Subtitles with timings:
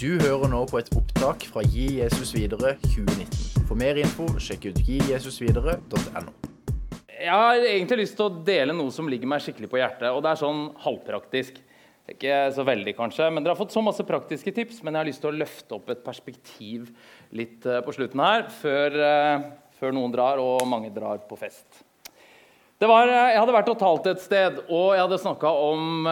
[0.00, 3.66] Du hører nå på et opptak fra Gi Jesus videre 2019.
[3.68, 6.22] For mer info, sjekk ut gijesusvidere.no.
[7.10, 10.06] Jeg har egentlig lyst til å dele noe som ligger meg skikkelig på hjertet.
[10.08, 11.58] og det er sånn halvpraktisk.
[12.14, 15.10] Ikke så veldig, kanskje, men Dere har fått så masse praktiske tips, men jeg har
[15.10, 16.88] lyst til å løfte opp et perspektiv
[17.36, 19.46] litt eh, på slutten her, før, eh,
[19.82, 21.84] før noen drar og mange drar på fest.
[22.80, 26.10] Var, eh, jeg hadde vært og talt et sted, og jeg hadde snakka om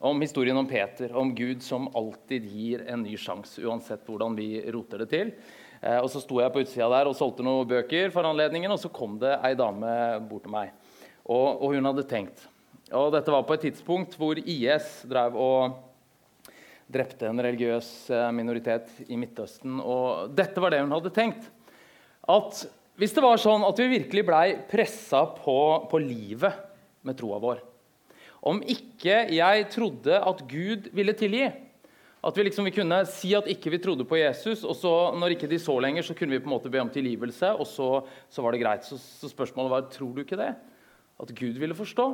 [0.00, 4.54] om historien om Peter, om Gud som alltid gir en ny sjanse, uansett hvordan vi
[4.72, 5.32] roter det til.
[5.82, 8.80] Eh, og Så sto jeg på utsida der og solgte noen bøker for anledningen, og
[8.80, 9.92] så kom det ei dame
[10.30, 10.72] bort til meg.
[11.26, 12.46] Og, og, hun hadde tenkt.
[12.96, 15.76] Og Dette var på et tidspunkt hvor IS drev og
[16.90, 19.82] drepte en religiøs eh, minoritet i Midtøsten.
[19.84, 21.44] Og dette var det hun hadde tenkt.
[22.24, 22.64] At
[22.96, 25.60] hvis det var sånn at vi virkelig blei pressa på,
[25.92, 26.56] på livet
[27.04, 27.66] med troa vår
[28.40, 31.50] om ikke jeg trodde at Gud ville tilgi.
[32.20, 35.36] At vi liksom vi kunne si at ikke vi trodde på Jesus, og så når
[35.36, 37.88] ikke de så lenger, så kunne vi på en måte be om tilgivelse, og så,
[38.28, 38.84] så var det greit.
[38.84, 40.52] Så, så, spørsmålet var tror du ikke det?
[41.20, 42.10] At Gud ville forstå?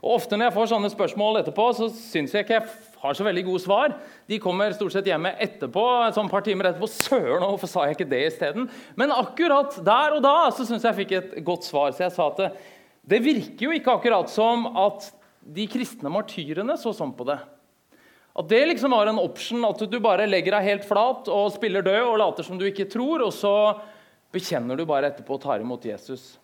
[0.00, 2.68] Og Ofte når jeg får sånne spørsmål etterpå, så syns jeg ikke jeg
[3.02, 3.94] har så veldig gode svar.
[4.28, 5.84] De kommer stort sett hjemme etterpå,
[6.16, 6.88] sånn et par timer etterpå.
[6.88, 8.68] Søren, hvorfor sa jeg ikke det isteden?
[8.96, 11.92] Men akkurat der og da så syns jeg jeg fikk et godt svar.
[11.92, 12.56] Så jeg sa at
[13.06, 15.08] det virker jo ikke akkurat som at
[15.40, 17.38] de kristne martyrene så sånn på det.
[18.38, 21.84] At det liksom var en option, at du bare legger deg helt flat og spiller
[21.84, 23.54] død og later som du ikke tror, og så
[24.30, 26.36] bekjenner du bare etterpå og tar imot Jesus.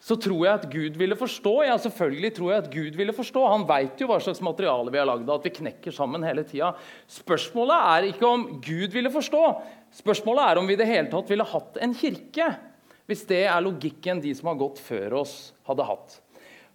[0.00, 1.52] Så tror jeg at Gud ville forstå.
[1.66, 3.42] Ja, selvfølgelig tror jeg at Gud ville forstå.
[3.48, 6.74] Han veit jo hva slags materiale vi har lagd, at vi knekker sammen hele tida.
[7.10, 9.42] Spørsmålet er ikke om Gud ville forstå.
[9.96, 12.50] Spørsmålet er om vi i det hele tatt ville hatt en kirke
[13.06, 16.20] hvis det er logikken de som har gått før oss, hadde hatt.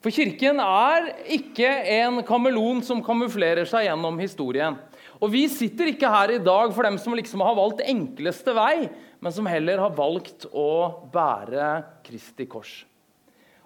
[0.02, 4.80] For Kirken er ikke en kameleon som kamuflerer seg gjennom historien.
[5.22, 8.90] Og Vi sitter ikke her i dag for dem som liksom har valgt enkleste vei,
[9.22, 12.80] men som heller har valgt å bære Kristi kors.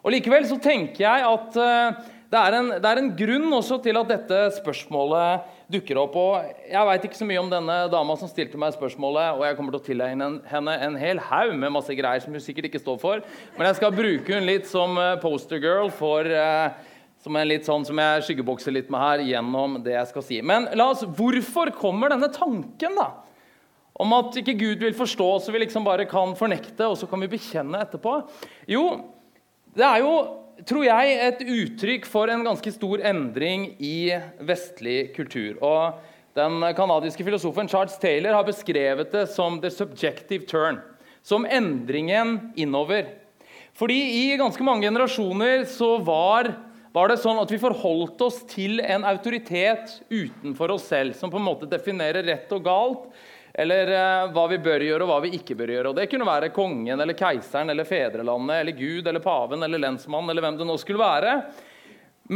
[0.04, 3.78] Og Likevel så tenker jeg at eh, det er, en, det er en grunn også
[3.86, 6.16] til at dette spørsmålet dukker opp.
[6.18, 9.58] og Jeg veit ikke så mye om denne dama som stilte meg spørsmålet, og jeg
[9.60, 12.82] kommer til å tilegne henne en hel haug med masse greier som hun sikkert ikke
[12.82, 13.24] står for,
[13.58, 16.92] men jeg skal bruke hun litt som eh, postergirl for eh,
[17.26, 20.42] som en litt sånn som jeg skyggebokser litt med her gjennom det jeg skal si.
[20.46, 23.10] Men la oss, hvorfor kommer denne tanken da?
[23.96, 27.22] om at ikke Gud vil forstå, så vi liksom bare kan fornekte, og så kan
[27.24, 28.18] vi bekjenne etterpå?
[28.68, 28.84] Jo,
[29.76, 30.16] det er jo
[30.64, 34.16] tror jeg, et uttrykk for en ganske stor endring i
[34.48, 35.58] vestlig kultur.
[35.60, 35.98] Og
[36.36, 40.80] den canadiske filosofen Charles Taylor har beskrevet det som 'the subjective turn'.
[41.24, 43.06] Som endringen innover.
[43.74, 46.54] Fordi i ganske mange generasjoner så var,
[46.94, 51.38] var det sånn at vi forholdt oss til en autoritet utenfor oss selv, som på
[51.38, 53.10] en måte definerer rett og galt
[53.58, 55.92] eller eh, hva vi bør gjøre og hva vi ikke bør gjøre.
[55.92, 60.34] Og Det kunne være kongen eller keiseren eller fedrelandet eller Gud eller paven eller lensmannen
[60.34, 61.38] eller hvem det nå skulle være.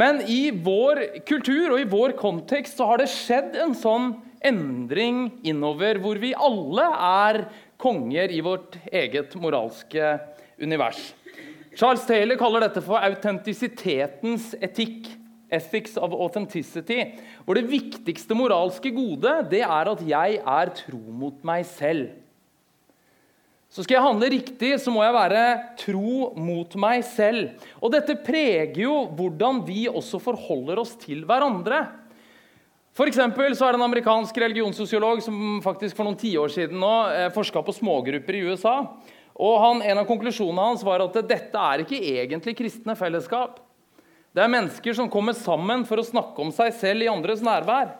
[0.00, 5.26] Men i vår kultur og i vår kontekst så har det skjedd en sånn endring
[5.44, 7.42] innover, hvor vi alle er
[7.80, 10.14] konger i vårt eget moralske
[10.62, 11.10] univers.
[11.76, 15.10] Charles Taylor kaller dette for autentisitetens etikk
[15.52, 17.02] ethics of authenticity,
[17.44, 22.10] hvor det viktigste moralske gode det er at jeg er tro mot meg selv.
[23.70, 25.42] Så skal jeg handle riktig, så må jeg være
[25.78, 27.52] tro mot meg selv.
[27.78, 31.84] Og dette preger jo hvordan vi også forholder oss til hverandre.
[32.90, 37.30] For så er det En amerikansk religionssosiolog som faktisk for noen tiår siden nå eh,
[37.30, 38.74] forska på smågrupper i USA.
[39.38, 43.62] Og han, En av konklusjonene hans var at dette er ikke egentlig kristne fellesskap.
[44.30, 47.96] Det er mennesker som kommer sammen for å snakke om seg selv i andres nærvær.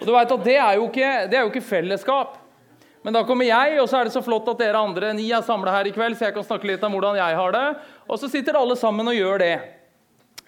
[0.00, 2.40] Og du vet at Det er jo ikke, det er jo ikke fellesskap.
[3.02, 5.42] Men da kommer jeg, og så er det så flott at dere andre ni er
[5.46, 7.64] samla her i kveld, så jeg kan snakke litt om hvordan jeg har det.
[8.06, 9.54] Og så sitter alle sammen og gjør det.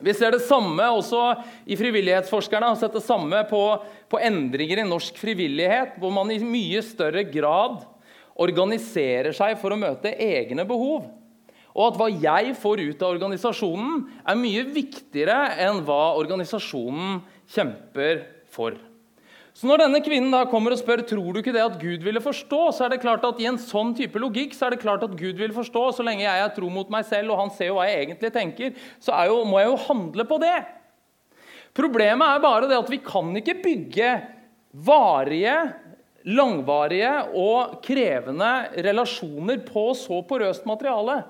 [0.05, 1.23] Vi ser det samme også
[1.71, 3.63] i Frivillighetsforskerne har sett det samme på,
[4.11, 7.83] på endringer i norsk frivillighet, hvor man i mye større grad
[8.35, 11.07] organiserer seg for å møte egne behov.
[11.75, 18.23] Og at hva jeg får ut av organisasjonen, er mye viktigere enn hva organisasjonen kjemper
[18.55, 18.79] for.
[19.55, 22.23] Så Når denne kvinnen da kommer og spør tror du ikke det at Gud ville
[22.23, 25.05] forstå, så er det klart at i en sånn type logikk så er det klart
[25.07, 25.85] at Gud vil forstå.
[25.95, 28.33] Så lenge jeg er tro mot meg selv, og han ser jo hva jeg egentlig
[28.35, 30.57] tenker, så jo, må jeg jo handle på det.
[31.75, 34.11] Problemet er bare det at vi kan ikke bygge
[34.87, 35.55] varige,
[36.35, 38.51] langvarige og krevende
[38.83, 41.21] relasjoner på så porøst materiale.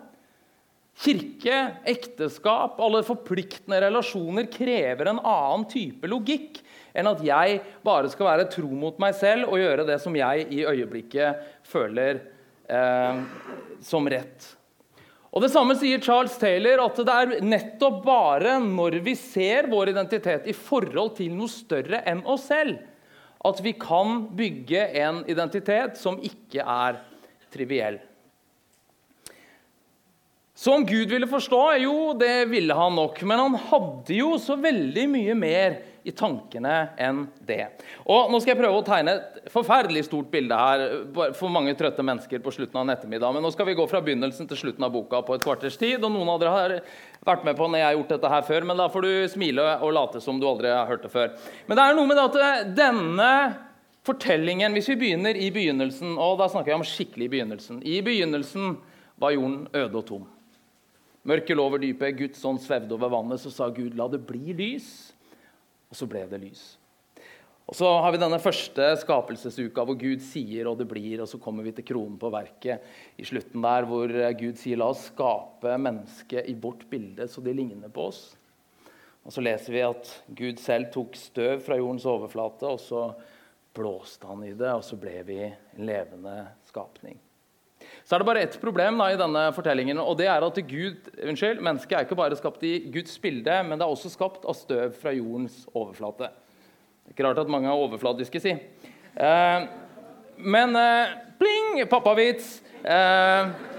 [0.95, 1.57] Kirke,
[1.91, 6.61] ekteskap, alle forpliktende relasjoner krever en annen type logikk
[6.95, 10.47] enn at jeg bare skal være tro mot meg selv og gjøre det som jeg
[10.55, 12.23] i øyeblikket føler
[12.71, 13.25] eh,
[13.83, 14.47] som rett.
[15.35, 19.91] Og Det samme sier Charles Taylor, at det er nettopp bare når vi ser vår
[19.91, 22.79] identitet i forhold til noe større enn oss selv,
[23.45, 27.03] at vi kan bygge en identitet som ikke er
[27.51, 27.99] triviell.
[30.55, 31.63] Så om Gud ville forstå?
[31.83, 33.19] Jo, det ville han nok.
[33.27, 37.65] Men han hadde jo så veldig mye mer i tankene enn det.
[38.05, 40.85] Og Nå skal jeg prøve å tegne et forferdelig stort bilde her
[41.35, 43.35] for mange trøtte mennesker på slutten av en ettermiddag.
[43.35, 45.97] Men nå skal vi gå fra begynnelsen til slutten av boka på et kvarters tid.
[46.05, 46.77] Og noen av dere har
[47.27, 49.67] vært med på når jeg har gjort dette her før, men da får du smile
[49.81, 51.35] og late som du aldri har hørt det før.
[51.67, 52.39] Men det er noe med at
[52.77, 53.33] denne
[54.05, 58.77] fortellingen Hvis vi begynner i begynnelsen, og da snakker jeg om skikkelig begynnelsen I begynnelsen
[59.17, 60.27] var jorden øde og tom.
[61.25, 63.41] Mørket lå over dypet, Guds ånd svevde over vannet.
[63.41, 64.89] Så sa Gud, la det bli lys.
[65.89, 66.65] Og så ble det lys.
[67.65, 71.41] Og Så har vi denne første skapelsesuka hvor Gud sier 'og det blir', og så
[71.41, 72.83] kommer vi til kronen på verket
[73.17, 77.53] i slutten der hvor Gud sier 'la oss skape mennesket i vårt bilde så de
[77.53, 78.37] ligner på oss'.
[79.25, 83.15] Og Så leser vi at Gud selv tok støv fra jordens overflate, og så
[83.75, 87.19] blåste han i det, og så ble vi en levende skapning.
[88.05, 91.07] Så er det bare ett problem da, i denne fortellingen, og det er at Gud,
[91.25, 94.59] unnskyld, mennesket er ikke bare skapt i Guds bilde, men det er også skapt av
[94.59, 96.29] støv fra jordens overflate.
[96.29, 98.53] Det er ikke rart at mange er overfladiske, si.
[99.17, 99.65] Eh,
[100.37, 101.81] men eh, pling!
[101.89, 102.59] Pappavits.
[102.85, 103.73] Eh,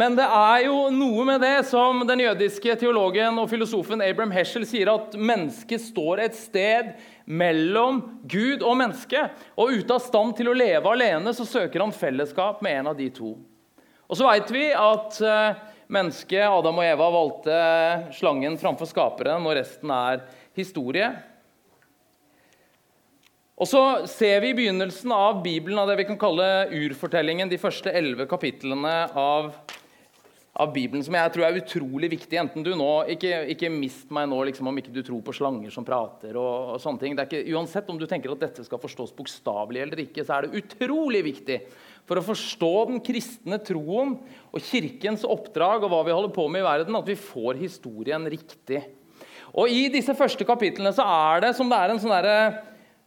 [0.00, 4.66] men det er jo noe med det som den jødiske teologen og filosofen Abraham Heschel
[4.68, 6.90] sier, at mennesket står et sted
[7.24, 9.32] mellom Gud og mennesket.
[9.56, 12.98] Og ute av stand til å leve alene så søker han fellesskap med en av
[13.00, 13.32] de to.
[14.06, 15.62] Og så veit vi at eh,
[15.92, 17.56] mennesket, Adam og Eva, valgte
[18.18, 20.22] slangen framfor skaperen, og resten er
[20.58, 21.10] historie.
[23.56, 27.56] Og så ser vi i begynnelsen av Bibelen, av det vi kan kalle urfortellingen, de
[27.56, 29.48] første elleve kapitlene av,
[30.52, 32.36] av, Bibelen, som jeg tror er utrolig viktig.
[32.36, 35.72] Enten du nå, Ikke, ikke mist meg nå liksom, om ikke du tror på slanger
[35.72, 36.36] som prater.
[36.36, 37.16] og, og sånne ting.
[37.16, 40.60] Ikke, uansett om du tenker at dette skal forstås bokstavelig eller ikke, så er det
[40.60, 41.60] utrolig viktig
[42.04, 44.18] for å forstå den kristne troen
[44.52, 48.28] og kirkens oppdrag og hva vi holder på med i verden, at vi får historien
[48.28, 48.84] riktig.
[49.56, 52.40] Og I disse første kapitlene så er det som det er en sånn derre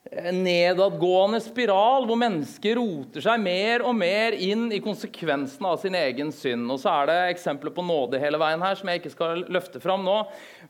[0.10, 6.32] nedadgående spiral hvor mennesker roter seg mer og mer inn i konsekvensene av sin egen
[6.34, 6.66] synd.
[6.74, 9.82] Og så er det eksempler på nåde hele veien her som jeg ikke skal løfte
[9.84, 10.18] fram nå.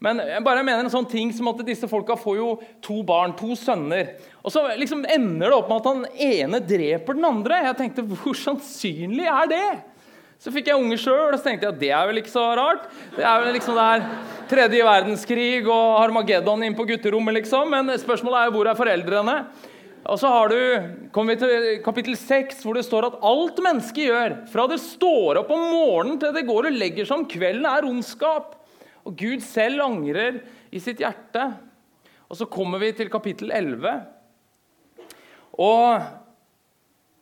[0.03, 2.49] Men jeg bare mener en sånn ting som at disse folka får jo
[2.83, 4.17] to barn, to sønner.
[4.43, 7.63] Og så liksom ender det opp med at han ene dreper den andre.
[7.69, 9.65] Jeg tenkte, Hvor sannsynlig er det?
[10.39, 12.45] Så fikk jeg unge sjøl, og så tenkte jeg at det er vel ikke så
[12.55, 12.85] rart.
[13.17, 14.05] Det er vel liksom det her
[14.47, 17.67] tredje verdenskrig og Harmageddon inn på gutterommet, liksom.
[17.75, 19.35] Men spørsmålet er jo hvor er foreldrene?
[20.07, 20.61] Og så har du,
[21.11, 25.41] kommer vi til kapittel 6, hvor det står at alt mennesket gjør, fra det står
[25.41, 28.55] opp om morgenen til det går og legger seg om kvelden, er ondskap.
[29.03, 30.39] Og Gud selv angrer
[30.71, 31.49] i sitt hjerte.
[32.31, 33.91] Og så kommer vi til kapittel 11.
[35.59, 36.07] Og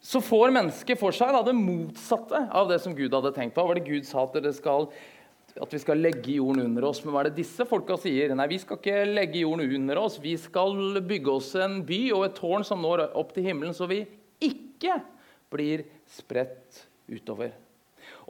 [0.07, 3.59] så får mennesket for seg da, det motsatte av det som Gud hadde tenkt på.
[3.59, 4.88] Hva var det Gud sa at, skal,
[5.59, 7.01] at vi skal legge jorden under oss?
[7.04, 8.31] Men hva er det disse folka sier?
[8.31, 10.15] Nei, vi skal ikke legge jorden under oss.
[10.24, 13.90] Vi skal bygge oss en by og et tårn som når opp til himmelen, så
[13.92, 14.06] vi
[14.47, 15.02] ikke
[15.52, 15.83] blir
[16.16, 17.52] spredt utover.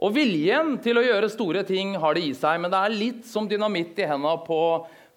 [0.02, 3.22] Og viljen til å gjøre store ting har det i seg, men det er litt
[3.30, 4.60] som dynamitt i hendene på,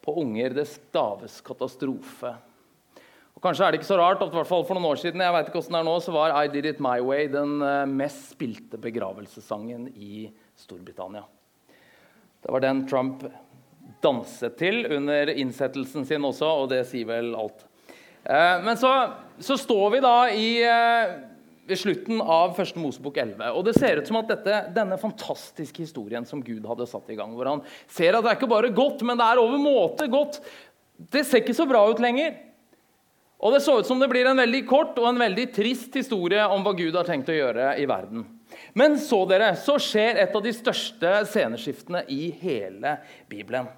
[0.06, 0.54] på unger.
[0.62, 2.36] Det staves katastrofe.
[3.42, 5.58] Og Kanskje er det ikke så rart at for noen år siden jeg vet ikke
[5.58, 8.78] hvordan det er nå, så var I Did It My Way den eh, mest spilte
[8.78, 10.28] begravelsessangen i
[10.62, 11.24] Storbritannia.
[12.46, 13.24] Det var den Trump
[14.06, 17.64] danset til under innsettelsen sin også, og det sier vel alt.
[18.30, 18.94] Eh, men så,
[19.42, 21.16] så står vi da i, eh,
[21.66, 23.42] ved slutten av første Mosebok 11.
[23.58, 27.18] Og det ser ut som at dette, denne fantastiske historien som Gud hadde satt i
[27.18, 30.44] gang, hvor han ser at det er ikke bare godt, men det er overmåte godt,
[31.10, 32.38] det ser ikke så bra ut lenger.
[33.42, 36.44] Og Det så ut som det blir en veldig kort og en veldig trist historie
[36.46, 38.26] om hva Gud har tenkt å gjøre i verden.
[38.78, 43.00] Men så dere, så skjer et av de største sceneskiftene i hele
[43.32, 43.70] Bibelen.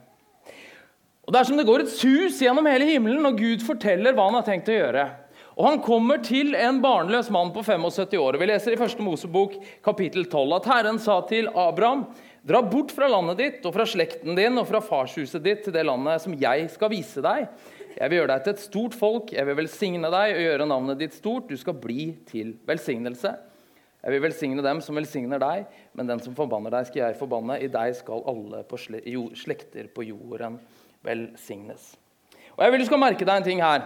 [1.23, 4.27] Og Det er som det går et sus gjennom hele himmelen når Gud forteller hva
[4.27, 5.05] han har tenkt å gjøre.
[5.53, 8.37] Og Han kommer til en barnløs mann på 75 år.
[8.41, 8.99] Vi leser i 1.
[9.05, 9.55] Mosebok
[9.85, 12.07] kapittel 12 at Herren sa til Abraham.:
[12.43, 15.85] Dra bort fra landet ditt og fra slekten din og fra farshuset ditt til det
[15.87, 17.47] landet som jeg skal vise deg.
[17.93, 21.01] Jeg vil gjøre deg til et stort folk, jeg vil velsigne deg og gjøre navnet
[21.01, 21.49] ditt stort.
[21.49, 23.33] Du skal bli til velsignelse.
[24.03, 27.59] Jeg vil velsigne dem som velsigner deg, men den som forbanner deg, skal jeg forbanne.
[27.61, 30.57] I deg skal alle på slekter på jorden
[31.05, 31.93] velsignes.
[32.57, 33.85] Og jeg vil du skal merke deg en ting her.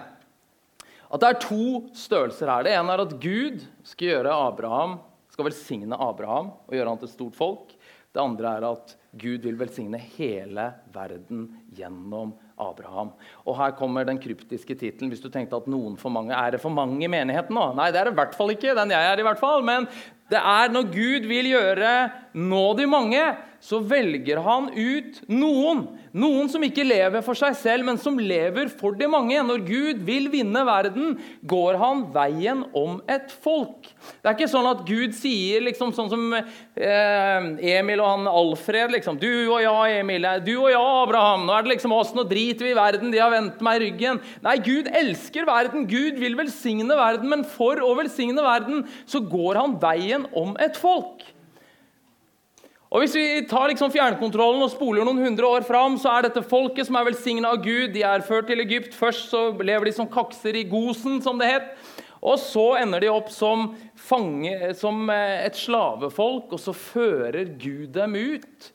[1.08, 2.66] At det er to størrelser her.
[2.66, 4.98] Det ene er at Gud skal gjøre Abraham,
[5.32, 7.78] skal velsigne Abraham og gjøre han til et stort folk.
[8.10, 12.47] Det andre er at Gud vil velsigne hele verden gjennom Abraham.
[12.58, 15.12] Og her kommer den kryptiske tittelen.
[15.14, 17.68] Hvis du tenkte at noen for mange Er det for mange i menigheten nå?
[17.78, 18.76] Nei, det er det i hvert fall ikke.
[18.78, 19.62] Den jeg er i hvert fall.
[19.66, 19.86] Men
[20.32, 21.92] det er når Gud vil gjøre
[22.34, 23.22] nå de mange,
[23.64, 25.86] så velger han ut noen.
[26.18, 29.38] Noen som ikke lever for seg selv, men som lever for de mange.
[29.44, 31.18] Når Gud vil vinne verden,
[31.50, 33.90] går han veien om et folk.
[34.22, 38.94] Det er ikke sånn at Gud sier liksom sånn som eh, Emil og han Alfred
[38.96, 40.30] liksom, Du og jeg, Emil.
[40.46, 41.48] Du og jeg, Abraham.
[41.48, 42.14] Nå er det liksom oss.
[42.18, 43.14] Nå driter vi i verden.
[43.14, 44.22] De har vendt meg ryggen.
[44.46, 45.90] Nei, Gud elsker verden.
[45.90, 47.30] Gud vil velsigne verden.
[47.34, 51.26] Men for å velsigne verden så går han veien om et folk.
[52.88, 56.46] Og Hvis vi tar liksom fjernkontrollen og spoler noen hundre år fram, så er dette
[56.48, 57.91] folket som er velsigna av Gud.
[57.91, 58.96] De er ført til Egypt.
[58.96, 61.67] Først så lever de som kakser i Gosen, som det het.
[62.24, 67.91] Og så ender de opp som, fange, som eh, et slavefolk, og så fører Gud
[67.98, 68.72] dem ut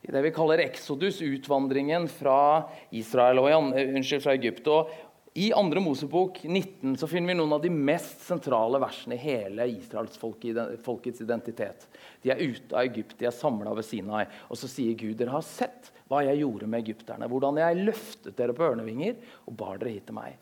[0.00, 2.64] i det vi kaller exodus, utvandringen fra
[2.96, 4.68] Israel og, unnskyld, fra Egypt.
[4.72, 4.88] Og
[5.32, 5.80] I 2.
[5.80, 11.86] Mosebok 19 så finner vi noen av de mest sentrale versene i hele israelsfolkets identitet.
[12.22, 14.24] De er ute av Egypt, de er samla ved Sinai.
[14.50, 17.28] Og så sier Gud, dere har sett hva jeg gjorde med egypterne.
[17.30, 20.34] Hvordan jeg løftet dere på ørnevinger og bar dere hit til meg.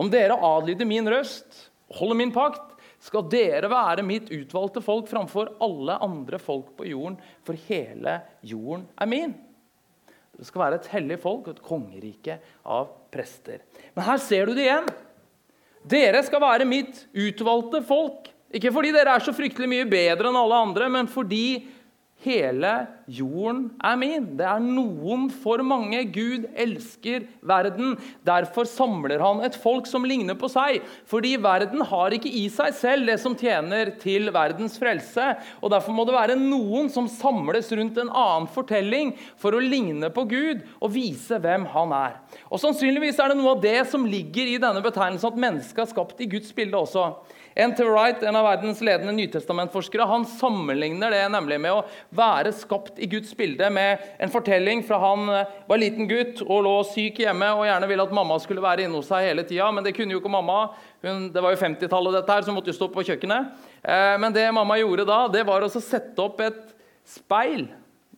[0.00, 1.66] Om dere adlyder min røst,
[1.98, 2.72] holder min pakt,
[3.04, 8.88] skal dere være mitt utvalgte folk framfor alle andre folk på jorden, for hele jorden
[8.96, 9.36] er min.
[10.32, 13.60] Det skal være et hellig folk og et kongerike av prester.
[13.94, 14.88] Men her ser du det igjen.
[15.90, 18.28] Dere skal være mitt utvalgte folk.
[18.54, 21.62] Ikke fordi dere er så fryktelig mye bedre enn alle andre, men fordi
[22.20, 22.70] Hele
[23.08, 24.26] jorden er min.
[24.36, 26.02] Det er noen for mange.
[26.12, 27.94] Gud elsker verden.
[28.28, 30.82] Derfor samler han et folk som ligner på seg.
[31.08, 35.30] Fordi verden har ikke i seg selv det som tjener til verdens frelse.
[35.64, 40.12] Og Derfor må det være noen som samles rundt en annen fortelling for å ligne
[40.12, 42.20] på Gud og vise hvem han er.
[42.52, 45.94] Og Sannsynligvis er det noe av det som ligger i denne betegnelsen at mennesket er
[45.94, 47.14] skapt i Guds bilde også.
[47.54, 47.82] N.T.
[47.82, 51.82] Wright, en av verdens ledende nytestamentforskere, han sammenligner det nemlig med å
[52.14, 56.62] være skapt i Guds bilde med en fortelling fra han eh, var liten gutt og
[56.66, 59.66] lå syk hjemme og gjerne ville at mamma skulle være inne hos seg hele tida,
[59.74, 60.60] men det kunne jo ikke mamma.
[61.02, 63.66] Hun, det var jo 50-tallet, dette her, så hun måtte jo stå på kjøkkenet.
[63.82, 66.62] Eh, men det mamma gjorde da, det var å sette opp et
[67.08, 67.66] speil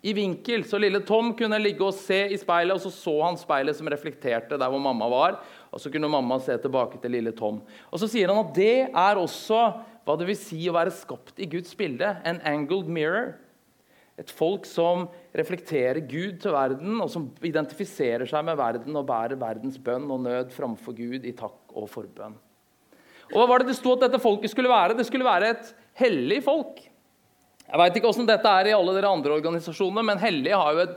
[0.03, 3.39] i vinkel, så lille Tom kunne ligge og se i speilet, og så så han
[3.39, 5.37] speilet som reflekterte der hvor mamma var.
[5.73, 7.63] Og så kunne mamma se tilbake til lille Tom.
[7.91, 9.63] Og så sier han at det er også
[10.03, 12.11] hva det vil si å være skapt i Guds bilde.
[12.29, 13.33] En angled mirror.
[14.21, 19.41] Et folk som reflekterer Gud til verden, og som identifiserer seg med verden og bærer
[19.41, 22.37] verdens bønn og nød framfor Gud i takk og forbønn.
[23.33, 24.99] Og Hva var det det sto at dette folket skulle være?
[24.99, 26.83] Det skulle være et hellig folk.
[27.65, 30.97] Jeg veit ikke åssen dette er i alle dere andre organisasjoner, men hellig jo et,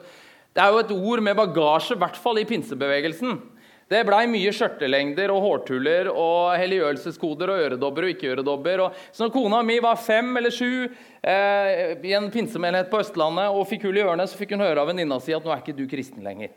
[0.52, 3.38] det er jo et ord med bagasje, i hvert fall i pinsebevegelsen.
[3.86, 8.82] Det blei mye skjørtelengder og hårtuller og helliggjørelseskoder og øredobber og ikke-øredobber.
[9.14, 10.88] Så når kona mi var fem eller sju
[11.22, 14.82] eh, i en pinsemenighet på Østlandet og fikk hull i ørene, så fikk hun høre
[14.82, 16.56] av venninna si at nå er ikke du kristen lenger.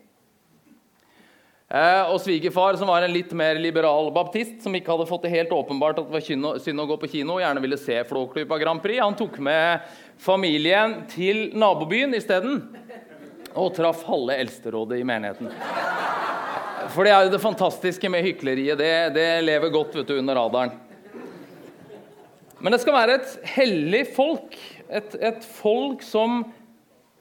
[1.68, 5.34] Eh, og svigerfar, som var en litt mer liberal baptist, som ikke hadde fått det
[5.34, 8.56] helt åpenbart at det var synd å gå på kino og gjerne ville se Flåklypa
[8.62, 9.84] Grand Prix, han tok med
[10.16, 12.62] familien til nabobyen isteden.
[13.52, 15.52] Og traff halve eldsterådet i menigheten.
[16.98, 18.74] For det er jo det fantastiske med hykleriet.
[18.80, 20.72] Det, det lever godt du, under radaren.
[22.58, 24.56] Men det skal være et hellig folk.
[24.90, 26.40] Et, et folk som,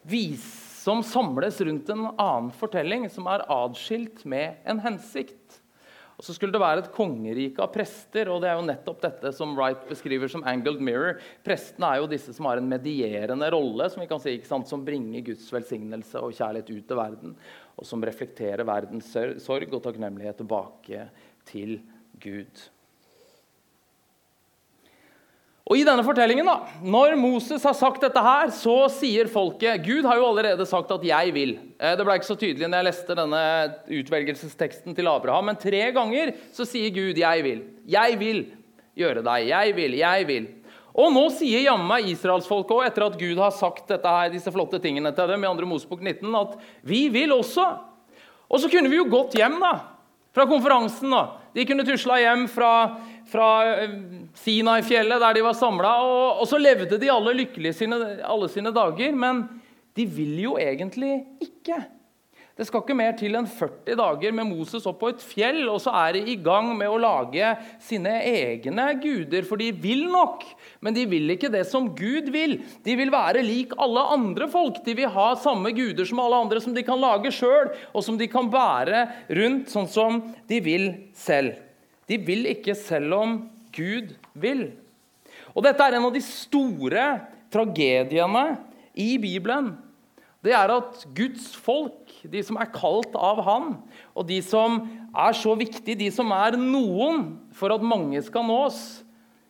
[0.01, 0.47] vis,
[0.81, 5.59] som samles rundt en annen fortelling, som er adskilt med en hensikt.
[6.17, 9.29] Og så skulle det være et kongerike av prester, og det er jo nettopp dette
[9.37, 11.19] som Wright beskriver som angled mirror.
[11.45, 15.21] Prestene er jo disse som har en medierende rolle, som vi kan si, som bringer
[15.29, 17.37] Guds velsignelse og kjærlighet ut til verden
[17.77, 19.11] og som reflekterer verdens
[19.43, 21.05] sorg og takknemlighet tilbake
[21.47, 21.77] til
[22.21, 22.65] Gud.
[25.67, 30.05] Og i denne fortellingen, da, Når Moses har sagt dette, her, så sier folket Gud
[30.07, 31.57] har jo allerede sagt at 'jeg vil'.
[31.79, 35.91] Eh, det ble ikke så tydelig når jeg leste denne utvelgelsesteksten til Abraham, men tre
[35.91, 37.63] ganger så sier Gud 'jeg vil'.
[37.85, 38.45] 'Jeg vil
[38.95, 39.47] gjøre deg'.
[39.47, 40.47] 'Jeg vil', 'jeg vil'.
[40.97, 44.79] Og nå sier jammen meg israelsfolket òg, etter at Gud har sagt her, disse flotte
[44.81, 45.67] tingene til dem, i 2.
[45.69, 46.55] Mosebok 19, at
[46.87, 47.67] vi vil også.
[48.47, 49.73] Og så kunne vi jo gått hjem da,
[50.33, 51.11] fra konferansen.
[51.13, 51.25] da.
[51.57, 52.71] De kunne tusla hjem fra,
[53.29, 53.49] fra
[53.83, 53.99] eh,
[54.41, 58.73] Sinai-fjellet, der de var samla, og, og, så levde de alle lykkelige sine, alle sine
[58.73, 59.13] dager.
[59.13, 59.45] Men
[59.97, 61.81] de vil jo egentlig ikke.
[62.57, 65.77] Det skal ikke mer til enn 40 dager med Moses opp på et fjell, og
[65.83, 67.51] så er de i gang med å lage
[67.85, 70.41] sine egne guder, for de vil nok.
[70.81, 72.57] Men de vil ikke det som Gud vil.
[72.81, 74.81] De vil være lik alle andre folk.
[74.87, 78.17] De vil ha samme guder som alle andre, som de kan lage sjøl, og som
[78.17, 79.05] de kan bære
[79.37, 81.61] rundt sånn som de vil selv.
[82.09, 83.39] De vil ikke selv om
[83.75, 84.71] Gud vil.
[85.53, 87.05] Og dette er en av de store
[87.53, 88.47] tragediene
[88.97, 89.75] i Bibelen.
[90.41, 93.73] Det er at Guds folk de som er kalt av Han,
[94.17, 94.79] og de som
[95.13, 98.79] er så viktige, de som er noen for at mange skal nås,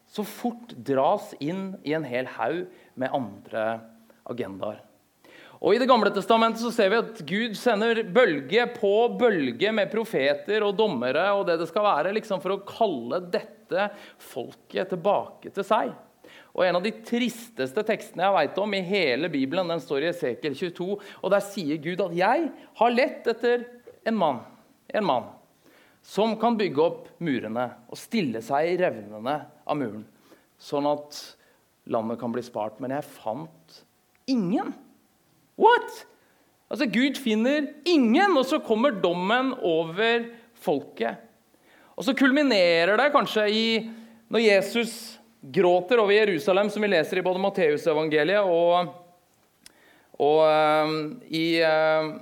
[0.08, 3.66] så fort dras inn i en hel haug med andre
[4.28, 4.82] agendaer.
[5.58, 9.90] Og I Det gamle testamentet så ser vi at Gud sender bølge på bølge med
[9.90, 13.90] profeter og dommere og det det skal være, liksom for å kalle dette
[14.22, 15.96] folket tilbake til seg.
[16.58, 20.10] Og En av de tristeste tekstene jeg vet om i hele Bibelen, den står i
[20.10, 20.88] Esekiel 22.
[20.98, 23.66] og Der sier Gud at 'jeg har lett etter
[24.06, 24.40] en mann,
[24.90, 25.28] en mann
[26.02, 29.36] som kan bygge opp murene og stille seg i revnene
[29.68, 30.06] av muren,
[30.58, 31.36] sånn at
[31.86, 32.80] landet kan bli spart.
[32.80, 33.84] Men jeg fant
[34.26, 34.74] ingen.
[35.60, 36.06] What?
[36.72, 41.18] Altså, Gud finner ingen, og så kommer dommen over folket.
[41.98, 43.68] Og så kulminerer det kanskje i
[44.30, 48.94] når Jesus gråter over Jerusalem, som vi leser i både Matteusevangeliet og,
[50.18, 50.96] og uh,
[51.30, 52.14] i, uh,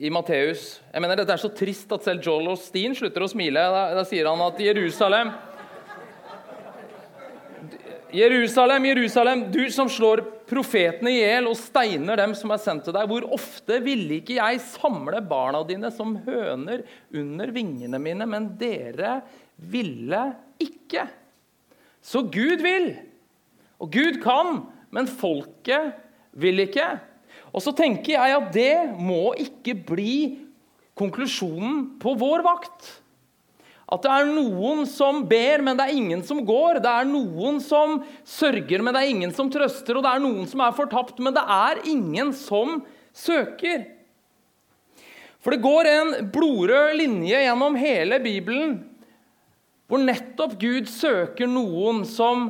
[0.00, 0.78] i Matteus.
[0.92, 3.66] Jeg mener, Dette er så trist at selv Joel Osteen slutter å smile.
[3.74, 5.34] Da, da sier han at Jerusalem
[8.16, 12.94] Jerusalem, Jerusalem, du som slår profetene i hjel og steiner dem som er sendt til
[12.94, 13.08] deg.
[13.10, 19.18] Hvor ofte ville ikke jeg samle barna dine som høner under vingene mine, men dere
[19.58, 20.22] ville
[20.62, 21.08] ikke.
[22.06, 22.92] Så Gud vil,
[23.82, 24.60] og Gud kan,
[24.94, 25.96] men folket
[26.38, 26.86] vil ikke.
[27.50, 30.14] Og så tenker jeg at det må ikke bli
[30.96, 32.92] konklusjonen på vår vakt.
[33.86, 36.80] At det er noen som ber, men det er ingen som går.
[36.82, 39.98] Det er noen som sørger, men det er ingen som trøster.
[39.98, 42.80] Og det er noen som er fortapt, men det er ingen som
[43.14, 43.86] søker.
[45.38, 48.80] For det går en blodrød linje gjennom hele Bibelen
[49.86, 52.48] hvor nettopp Gud søker noen som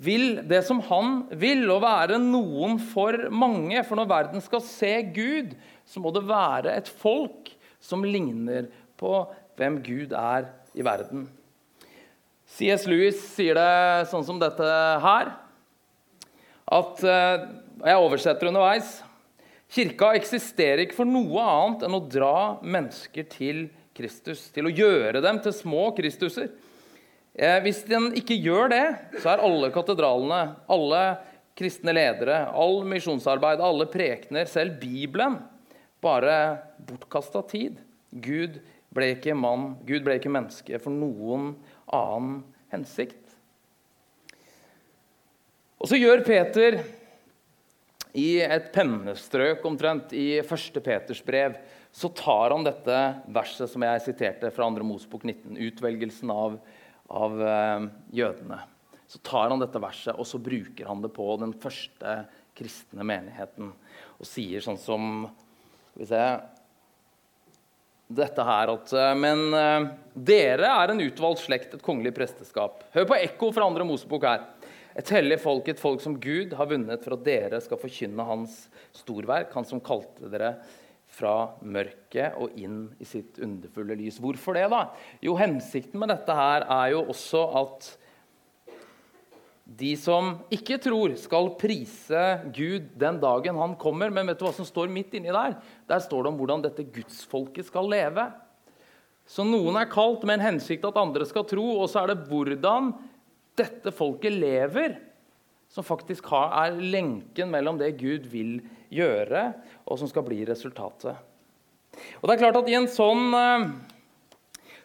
[0.00, 3.82] vil det som han vil, og være noen for mange.
[3.84, 5.52] For når verden skal se Gud,
[5.84, 7.52] så må det være et folk
[7.82, 9.12] som ligner på
[9.58, 11.26] hvem Gud er i verden.
[12.50, 12.86] C.S.
[12.90, 14.66] Lewis sier det sånn som dette
[15.04, 15.34] her.
[16.70, 17.48] At, eh,
[17.80, 19.02] Jeg oversetter underveis.
[19.72, 23.62] Kirka eksisterer ikke for noe annet enn å dra mennesker til
[24.00, 26.48] Kristus, til å gjøre dem til små Kristuser.
[27.34, 28.84] Eh, hvis den ikke gjør det,
[29.20, 30.40] så er alle katedralene,
[30.72, 31.02] alle
[31.58, 35.38] kristne ledere, all misjonsarbeid, alle prekener, selv Bibelen,
[36.00, 36.34] bare
[36.88, 37.80] bortkasta tid.
[38.10, 38.58] Gud
[38.90, 41.52] ble ikke mann, Gud ble ikke menneske for noen
[41.92, 42.40] annen
[42.72, 43.18] hensikt.
[45.80, 46.80] Og så gjør Peter
[48.18, 50.80] i et pennestrøk omtrent i 1.
[50.82, 51.54] Peters brev
[51.92, 52.98] så tar han dette
[53.34, 54.84] verset som jeg siterte fra 2.
[54.86, 56.60] Mosebok 19, utvelgelsen av,
[57.10, 58.60] av uh, jødene.
[59.10, 62.20] Så tar han dette verset og så bruker han det på den første
[62.54, 63.72] kristne menigheten.
[64.20, 65.28] Og sier sånn som
[65.90, 66.24] Skal vi se
[68.10, 72.84] Dette her at eh, Men uh, dere er en utvalgt slekt, et kongelig presteskap.
[72.94, 73.86] Hør på ekko fra 2.
[73.86, 74.46] Mosebok her.
[74.98, 78.64] Et hellig folk, et folk som Gud har vunnet for at dere skal forkynne hans
[78.98, 80.56] storverk, han som kalte dere
[81.10, 81.34] fra
[81.66, 84.20] mørket og inn i sitt underfulle lys.
[84.22, 84.84] Hvorfor det, da?
[85.24, 87.90] Jo, hensikten med dette her er jo også at
[89.80, 92.22] de som ikke tror, skal prise
[92.54, 94.10] Gud den dagen han kommer.
[94.10, 95.54] Men vet du hva som står midt inni der?
[95.90, 98.26] Der står det om hvordan dette gudsfolket skal leve.
[99.30, 102.26] Så noen er kalt med en hensikt at andre skal tro, og så er det
[102.30, 102.90] hvordan
[103.58, 104.96] dette folket lever,
[105.70, 111.14] som faktisk er lenken mellom det Gud vil gjøre, og som skal bli resultatet.
[112.20, 113.64] Og det er klart at i en sånn eh,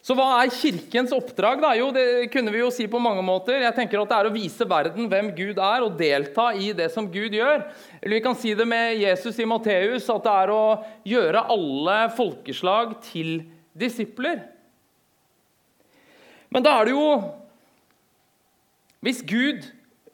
[0.06, 1.64] så hva er Kirkens oppdrag?
[1.64, 1.72] da?
[1.74, 3.58] Jo, Det kunne vi jo si på mange måter.
[3.64, 6.92] Jeg tenker at Det er å vise verden hvem Gud er, og delta i det
[6.94, 7.66] som Gud gjør.
[8.02, 10.66] Eller vi kan si det med Jesus i Matteus, at det er å
[11.10, 14.44] gjøre alle folkeslag til disipler.
[16.54, 17.10] Men da er det jo
[19.06, 19.66] Hvis Gud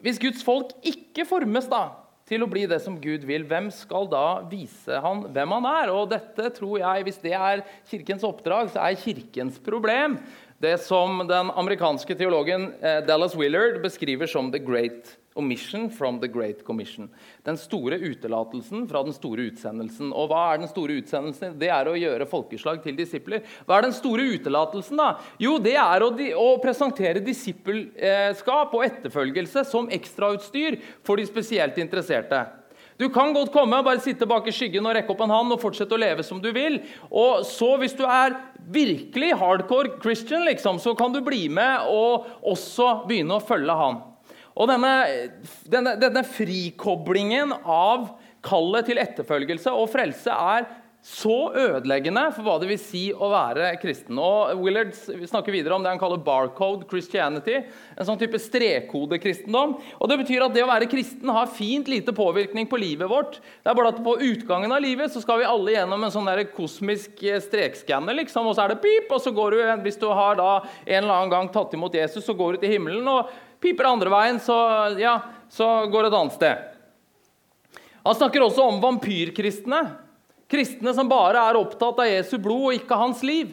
[0.02, 1.86] hvis Guds folk ikke formes da,
[2.28, 5.92] til å bli det som Gud vil, hvem skal da vise han hvem han er?
[5.94, 10.18] Og dette tror jeg, Hvis det er Kirkens oppdrag, så er Kirkens problem
[10.62, 16.28] det som den amerikanske teologen eh, Dallas Willard beskriver som the great Omission from the
[16.28, 17.08] Great Commission.
[17.42, 20.12] Den store utelatelsen fra den store utsendelsen.
[20.12, 21.56] Og hva er den store utsendelsen?
[21.60, 23.44] Det er å gjøre folkeslag til disipler.
[23.66, 25.14] Hva er den store utelatelsen, da?
[25.40, 32.44] Jo, det er å, å presentere disippelskap og etterfølgelse som ekstrautstyr for de spesielt interesserte.
[33.00, 35.62] Du kan godt komme, bare sitte bak i skyggen og rekke opp en hånd og
[35.62, 36.78] fortsette å leve som du vil.
[37.08, 38.36] Og så, hvis du er
[38.72, 44.02] virkelig hardcore Christian, liksom, så kan du bli med og også begynne å følge han.
[44.56, 44.92] Og denne,
[45.70, 48.12] denne, denne frikoblingen av
[48.42, 50.66] kallet til etterfølgelse og frelse er
[51.02, 54.20] så ødeleggende for hva det vil si å være kristen.
[54.22, 57.56] Og Willard snakker videre om det han kaller barcode Christianity.
[57.98, 59.74] En sånn type strekkodekristendom.
[59.98, 63.40] Og Det betyr at det å være kristen har fint lite påvirkning på livet vårt.
[63.42, 66.30] Det er bare at På utgangen av livet så skal vi alle gjennom en sånn
[66.54, 68.14] kosmisk eh, strekskanner.
[68.22, 70.52] Liksom, og så er det pip, og så går du, hvis du har da
[70.86, 73.10] en eller annen gang tatt imot Jesus, så går du til himmelen.
[73.10, 73.30] og
[73.62, 74.58] Piper andre veien, så,
[74.98, 75.16] ja,
[75.52, 76.68] så går det et annet sted.
[78.02, 79.82] Han snakker også om vampyrkristne.
[80.50, 83.52] Kristne som bare er opptatt av Jesu blod og ikke hans liv.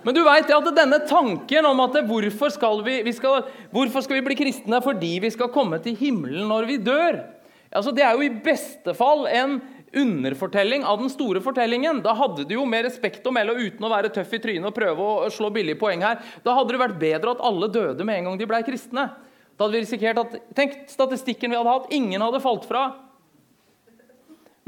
[0.00, 3.42] Men du vet at denne tanken om at hvorfor skal, vi, vi skal,
[3.74, 7.20] hvorfor skal vi bli kristne fordi vi skal komme til himmelen når vi dør?
[7.70, 9.58] Altså, det er jo i beste fall en
[9.96, 12.02] underfortelling av den store fortellingen.
[12.04, 14.76] Da hadde du jo med respekt å melde, uten å være tøff i trynet og
[14.76, 18.20] prøve å slå billige poeng her, da hadde det vært bedre at alle døde med
[18.20, 19.10] en gang de ble kristne.
[19.56, 21.94] Da hadde vi risikert at, Tenk statistikken vi hadde hatt.
[21.94, 22.88] Ingen hadde falt fra.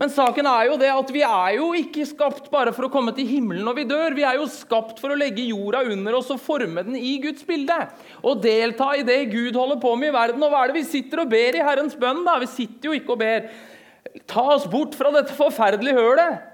[0.03, 3.13] Men saken er jo det at vi er jo ikke skapt bare for å komme
[3.15, 4.17] til himmelen når vi dør.
[4.17, 7.45] Vi er jo skapt for å legge jorda under oss og forme den i Guds
[7.47, 7.77] bilde.
[8.25, 10.43] Og delta i det Gud holder på med i verden.
[10.43, 12.25] Og hva er det vi sitter og ber i Herrens bønn?
[12.27, 12.39] da?
[12.43, 13.47] Vi sitter jo ikke og ber
[14.33, 16.49] Ta oss bort fra dette forferdelige hølet.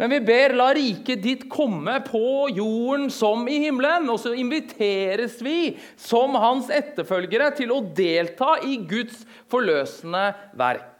[0.00, 4.08] Men vi ber, la riket ditt komme på jorden som i himmelen.
[4.10, 10.91] Og så inviteres vi som hans etterfølgere til å delta i Guds forløsende verk.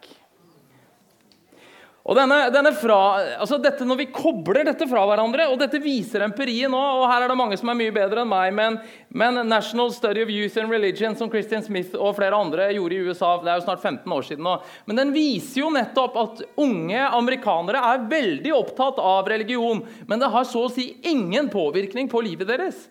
[2.03, 2.97] Og denne, denne fra,
[3.39, 7.23] altså dette, Når vi kobler dette fra hverandre, og dette viser empirien nå og Her
[7.23, 10.59] er det mange som er mye bedre enn meg, men, men, National Study of Youth
[10.59, 13.85] and Religion, som Christian Smith og flere andre gjorde i USA Det er jo snart
[13.85, 14.57] 15 år siden nå.
[14.89, 19.85] Men den viser jo nettopp at unge amerikanere er veldig opptatt av religion.
[20.09, 22.89] Men det har så å si ingen påvirkning på livet deres.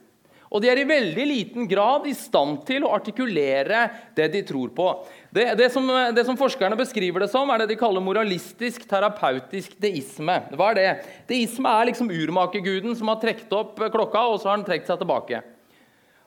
[0.53, 4.73] Og de er i veldig liten grad i stand til å artikulere det de tror
[4.77, 4.89] på.
[5.33, 9.79] Det, det, som, det, som, forskerne beskriver det som, er det de kaller moralistisk terapeutisk
[9.81, 10.35] deisme.
[10.53, 10.91] Hva er det?
[11.31, 15.01] Deisme er liksom urmakerguden som har trukket opp klokka, og så har han trukket seg
[15.01, 15.41] tilbake.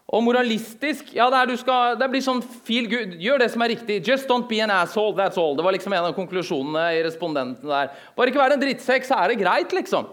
[0.10, 3.14] Og moralistisk ja, det, skal, det, blir sånn feel good.
[3.22, 4.02] Gjør det som er riktig.
[4.06, 5.14] Just don't be an asshole.
[5.18, 5.54] That's all.
[5.58, 7.94] Det var liksom en av konklusjonene i respondenten der.
[8.18, 10.10] Bare ikke være en drittsekk, så er det greit, liksom.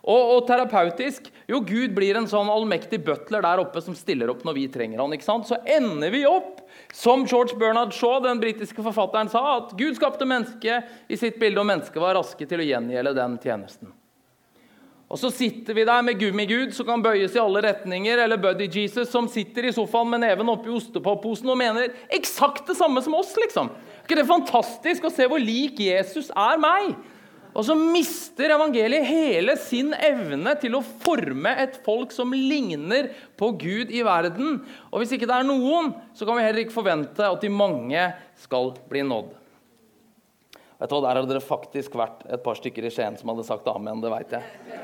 [0.00, 4.46] Og, og, terapeutisk Jo, Gud blir en sånn allmektig butler der oppe som stiller opp
[4.46, 5.48] når vi trenger han, ikke sant?
[5.50, 6.62] Så ender vi opp
[6.96, 11.60] som George Bernard Shaw, den britiske forfatteren, sa, at Gud skapte mennesket i sitt bilde,
[11.60, 13.92] og mennesket var raske til å gjengjelde den tjenesten.
[15.10, 18.68] Og Så sitter vi der med Gummigud som kan bøyes i alle retninger, eller Buddy
[18.70, 23.16] Jesus som sitter i sofaen med neven oppi ostepopposen og mener eksakt det samme som
[23.18, 23.34] oss.
[23.34, 23.72] liksom.
[23.74, 26.94] Er ikke det fantastisk å se hvor lik Jesus er meg?
[27.50, 33.10] Og så mister evangeliet hele sin evne til å forme et folk som ligner
[33.40, 34.60] på Gud i verden.
[34.90, 38.06] Og hvis ikke det er noen, så kan vi heller ikke forvente at de mange
[38.44, 39.34] skal bli nådd.
[40.80, 43.44] Vet du hva, Der hadde det faktisk vært et par stykker i Skien som hadde
[43.48, 44.00] sagt amen.
[44.00, 44.78] Det veit jeg.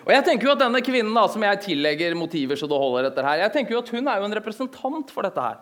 [0.00, 3.10] Og jeg tenker jo at Denne kvinnen da, som jeg tillegger motiver så det holder
[3.10, 5.58] etter her, jeg tenker jo at hun er jo en representant for dette her.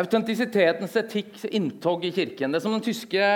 [0.00, 2.52] Autentisitetens etikk, inntog i kirken.
[2.52, 3.26] Det som den tyske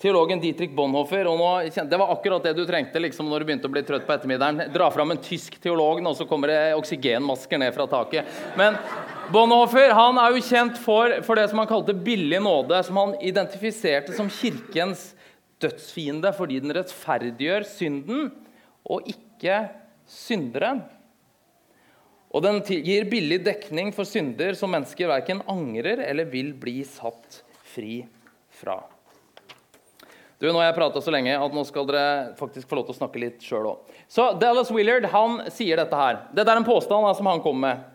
[0.00, 3.68] teologen Dietrich Bonhoeffer og nå, Det var akkurat det du trengte liksom, når du begynte
[3.68, 4.72] å bli trøtt på ettermiddagen.
[4.74, 8.26] Dra fram en tysk teolog, og så kommer det oksygenmasker ned fra taket.
[8.58, 8.78] Men
[9.30, 13.14] Bonhoeffer han er jo kjent for, for det som han kalte billig nåde, som han
[13.22, 15.12] identifiserte som kirkens
[15.62, 18.32] dødsfiende fordi den rettferdiggjør synden
[18.82, 19.68] og ikke
[20.10, 20.82] synderen.
[22.30, 27.42] Og den gir billig dekning for synder som mennesker verken angrer eller vil bli satt
[27.72, 28.04] fri
[28.60, 28.78] fra.
[30.40, 32.94] Du, Nå har jeg prata så lenge at nå skal dere faktisk få lov til
[32.94, 33.96] å snakke litt sjøl òg.
[34.08, 36.22] Så Dallas Willard han sier dette her.
[36.32, 37.88] Dette er en påstand som han kommer med.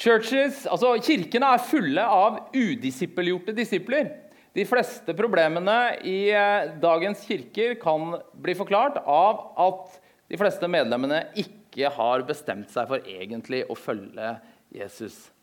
[0.00, 4.08] Churches, altså Kirkene er fulle av udisippelgjorte disipler.
[4.54, 11.24] De fleste problemene i eh, dagens kirker kan bli forklart av at de fleste medlemmene
[11.36, 14.36] ikke har bestemt seg for egentlig å følge
[14.74, 15.34] Jesus.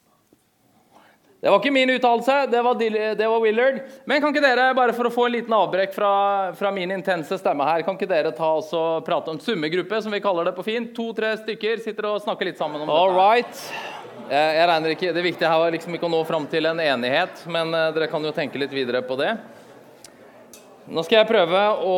[1.41, 2.59] Det var ikke min uttalelse, det,
[3.17, 3.79] det, var Willard.
[4.05, 6.11] Men kan ikke dere, bare for å få en liten avbrekk fra,
[6.53, 10.13] fra min intense stemme her, kan ikke dere ta oss og prate om summegruppe, som
[10.13, 10.91] vi kaller det på fint?
[10.93, 13.25] To-tre stykker sitter og snakker litt sammen om All dette.
[13.25, 13.63] right.
[14.29, 17.41] Jeg, regner ikke, Det viktige her var liksom ikke å nå fram til en enighet,
[17.49, 19.33] men uh, dere kan jo tenke litt videre på det.
[20.89, 21.97] Nå skal jeg prøve å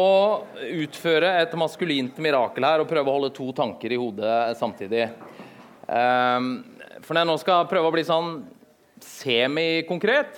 [0.83, 5.05] utføre et maskulint mirakel her og prøve å holde to tanker i hodet samtidig.
[5.87, 6.49] Um,
[6.99, 8.29] for når jeg nå skal prøve å bli sånn
[9.03, 10.37] semikonkret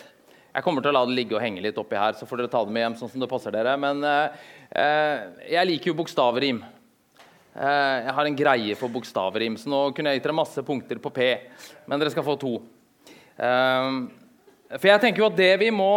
[0.56, 2.52] Jeg kommer til å la det ligge og henge litt oppi her, så får dere
[2.54, 3.74] ta det med hjem sånn som det passer dere.
[3.82, 4.30] Men uh,
[5.50, 6.62] jeg liker jo bokstavrim.
[7.56, 11.02] Uh, jeg har en greie for bokstavrim, så nå kunne jeg gitt dere masse punkter
[11.02, 11.28] på P.
[11.90, 12.54] Men dere skal få to.
[13.36, 14.06] Uh,
[14.78, 15.92] for jeg tenker jo at det vi må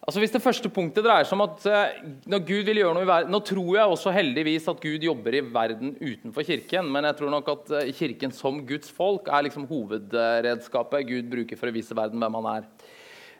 [0.00, 3.04] Altså Hvis det første punktet dreier seg om at uh, når Gud vil gjøre noe
[3.04, 7.04] i verden Nå tror jeg også heldigvis at Gud jobber i verden utenfor kirken, men
[7.10, 11.68] jeg tror nok at uh, kirken som Guds folk er liksom hovedredskapet Gud bruker for
[11.68, 12.70] å vise verden hvem han er.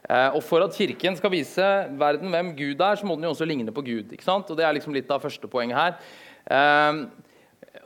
[0.05, 1.71] Uh, og For at kirken skal vise
[2.01, 4.13] verden hvem Gud er, så må den jo også ligne på Gud.
[4.13, 4.53] ikke sant?
[4.53, 5.97] Og Det er liksom litt av første poenget her.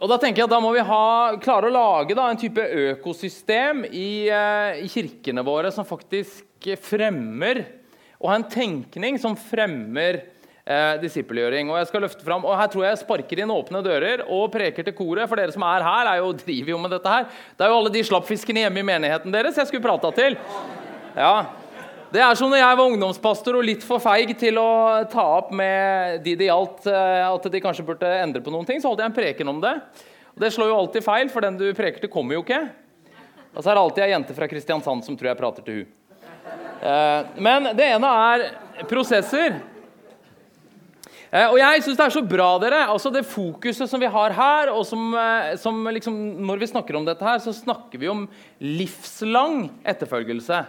[0.01, 1.07] og Da tenker jeg at da må vi ha,
[1.43, 7.65] klare å lage da, en type økosystem i, i kirkene våre som faktisk fremmer
[8.25, 10.23] og ha en tenkning som fremmer
[10.65, 11.69] eh, disippelgjøring.
[11.69, 14.47] Og jeg skal løfte frem, og Her tror jeg jeg sparker inn åpne dører og
[14.55, 15.29] preker til koret.
[15.29, 17.27] For dere som er her, er jo, driver jo med dette her.
[17.53, 20.39] Det er jo alle de slappfiskene hjemme i menigheten deres jeg skulle prata til.
[21.15, 21.35] Ja,
[22.15, 24.71] det er som når jeg var ungdomspastor og litt for feig til å
[25.11, 28.81] ta opp med de det gjaldt eh, at de kanskje burde endre på noen ting,
[28.81, 29.75] så holdt jeg en preken om det.
[30.33, 32.63] Og Det slår jo alltid feil, for den du preker til, kommer jo ikke.
[33.53, 35.93] Og så er det alltid ei jente fra Kristiansand som tror jeg prater til hun.
[36.85, 38.45] Eh, men det ene er
[38.91, 39.57] prosesser.
[41.35, 42.85] Eh, og jeg syns det er så bra, dere.
[42.93, 46.97] altså Det fokuset som vi har her, og som, eh, som liksom, Når vi snakker
[46.97, 48.29] om dette her, så snakker vi om
[48.61, 50.67] livslang etterfølgelse.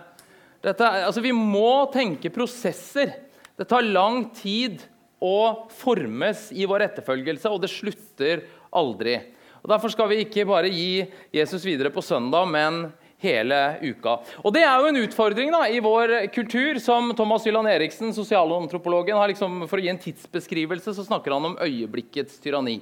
[0.64, 3.14] Dette, altså Vi må tenke prosesser.
[3.58, 4.82] Det tar lang tid
[5.22, 9.20] å formes i vår etterfølgelse, og det slutter aldri.
[9.64, 12.94] Og Derfor skal vi ikke bare gi Jesus videre på søndag, men
[13.26, 14.20] hele uka.
[14.44, 19.18] Og Det er jo en utfordring da, i vår kultur, som Thomas Hylland Eriksen, sosialantropologen,
[19.18, 22.80] har liksom, For å gi en tidsbeskrivelse så snakker han om øyeblikkets tyranni.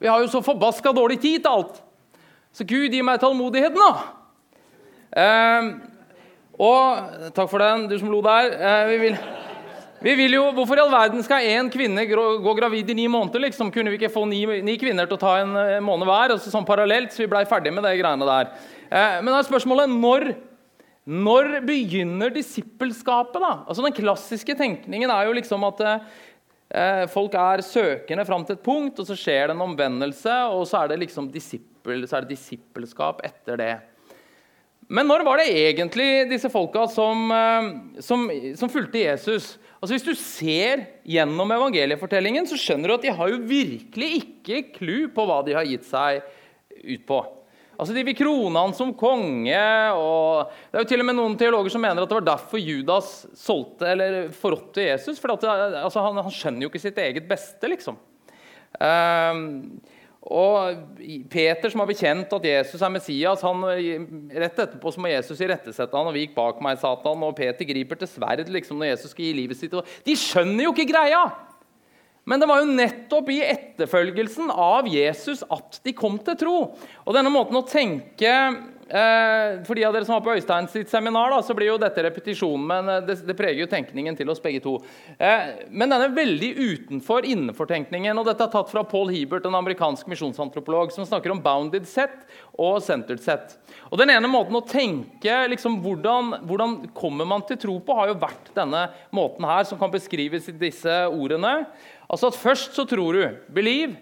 [0.00, 1.82] Vi har jo så forbaska dårlig tid til alt.
[2.56, 3.92] Så Gud, gi meg tålmodigheten, da!
[5.10, 5.70] Eh,
[6.60, 8.56] og Takk for den, du som lo der.
[8.56, 9.20] Eh, vi vil...
[10.00, 13.42] Vi vil jo, Hvorfor i all verden skal én kvinne gå gravid i ni måneder?
[13.44, 13.68] liksom?
[13.72, 16.32] Kunne vi ikke få ni, ni kvinner til å ta en eh, måned hver?
[16.32, 18.48] altså sånn parallelt, så vi blei ferdig med de greiene der.
[18.90, 20.32] Eh, men da er spørsmålet når,
[21.06, 23.38] når begynner disippelskapet?
[23.38, 23.52] da?
[23.66, 28.66] Altså Den klassiske tenkningen er jo liksom at eh, folk er søkende fram til et
[28.66, 33.62] punkt, og så skjer det en omvendelse, og så er det liksom disippel, disippelskap etter
[33.62, 33.72] det.
[34.90, 37.72] Men når var det egentlig disse folka som, eh,
[38.02, 38.26] som,
[38.58, 39.54] som fulgte Jesus?
[39.78, 44.64] Altså Hvis du ser gjennom evangeliefortellingen, så skjønner du at de har jo virkelig ikke
[44.74, 46.24] clou på hva de har gitt seg
[46.82, 47.20] ut på.
[47.80, 49.60] Altså De vil krone han som konge.
[49.96, 52.60] og Det er jo til og med noen teologer som mener at det var derfor
[52.60, 55.20] Judas solgte eller forrådte Jesus.
[55.22, 57.96] For altså, han, han, skjønner jo ikke sitt eget beste, liksom.
[58.80, 59.80] Um,
[60.20, 60.76] og
[61.32, 65.96] Peter, som har bekjent at Jesus er Messias, han, rett etterpå så må Jesus irettesette
[65.96, 67.24] han, og vik bak meg, Satan.
[67.24, 69.78] Og Peter griper til sverd liksom, når Jesus skal gi livet sitt.
[70.04, 71.24] De skjønner jo ikke greia!
[72.30, 76.58] Men det var jo nettopp i etterfølgelsen av Jesus at de kom til tro.
[77.02, 78.30] Og denne måten å tenke
[78.90, 82.02] Eh, for de av dere som var på Øystein sitt seminar, så blir jo dette
[82.02, 84.72] repetisjonen, men eh, det, preger jo tenkningen til oss begge to.
[85.14, 88.18] Eh, men den er veldig utenfor innenfor-tenkningen.
[88.18, 92.26] og Dette er tatt fra Paul Hebert, en amerikansk misjonsantropolog, som snakker om bounded set
[92.58, 93.54] og centered set.
[93.92, 98.10] Og Den ene måten å tenke liksom, hvordan, hvordan kommer man til tro på, har
[98.10, 101.60] jo vært denne måten her, som kan beskrives i disse ordene.
[102.10, 103.24] Altså at Først så tror du.
[103.54, 103.96] Believe.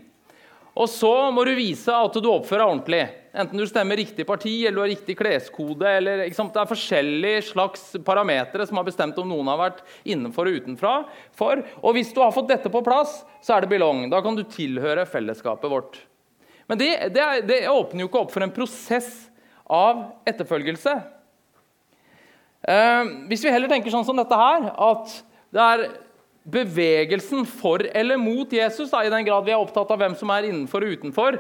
[0.79, 3.01] Og så må du vise at du oppfører deg ordentlig.
[3.39, 5.91] Enten du stemmer riktig parti eller du har riktig kleskode.
[5.99, 10.61] Eller, det er forskjellige slags parametere som har bestemt om noen har vært innenfor og
[10.61, 10.95] utenfra.
[11.39, 11.65] For.
[11.83, 14.07] Og hvis du har fått dette på plass, så er det belong.
[14.13, 16.01] Da kan du tilhøre fellesskapet vårt.
[16.71, 19.11] Men det, det, det åpner jo ikke opp for en prosess
[19.69, 20.95] av etterfølgelse.
[22.69, 25.19] Eh, hvis vi heller tenker sånn som dette her, at
[25.55, 25.89] det er
[26.49, 30.33] bevegelsen for eller mot Jesus, da, i den grad vi er opptatt av hvem som
[30.33, 31.39] er innenfor og utenfor.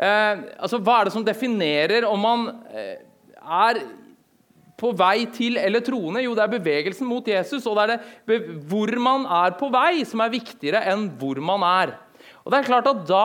[0.00, 3.00] Eh, altså, hva er det som definerer om man eh,
[3.40, 3.82] er
[4.80, 6.24] på vei til eller troende?
[6.24, 7.66] Jo, det er bevegelsen mot Jesus.
[7.68, 7.94] Og det er
[8.28, 11.96] det hvor man er på vei, som er viktigere enn hvor man er.
[12.44, 13.24] Og det er klart at da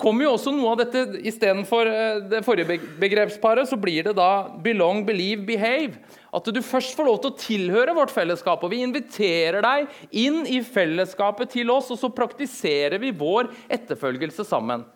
[0.00, 4.48] kommer jo også noe av dette Istedenfor eh, det forrige begrepsparet så blir det da
[4.62, 5.98] 'belong, believe, behave'.
[6.30, 8.62] At du først får lov til å tilhøre vårt fellesskap.
[8.62, 14.46] Og vi inviterer deg inn i fellesskapet til oss, og så praktiserer vi vår etterfølgelse
[14.46, 14.86] sammen.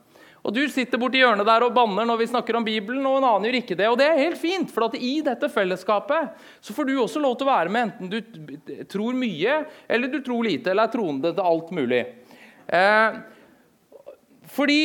[0.45, 3.27] Og Du sitter borti hjørnet der og banner når vi snakker om Bibelen, og en
[3.31, 3.89] annen gjør ikke det.
[3.89, 7.39] Og det er helt fint, for at i dette fellesskapet så får du også lov
[7.41, 11.33] til å være med, enten du tror mye eller du tror lite, eller er troende
[11.33, 12.03] til alt mulig.
[12.69, 13.17] Eh,
[14.53, 14.81] fordi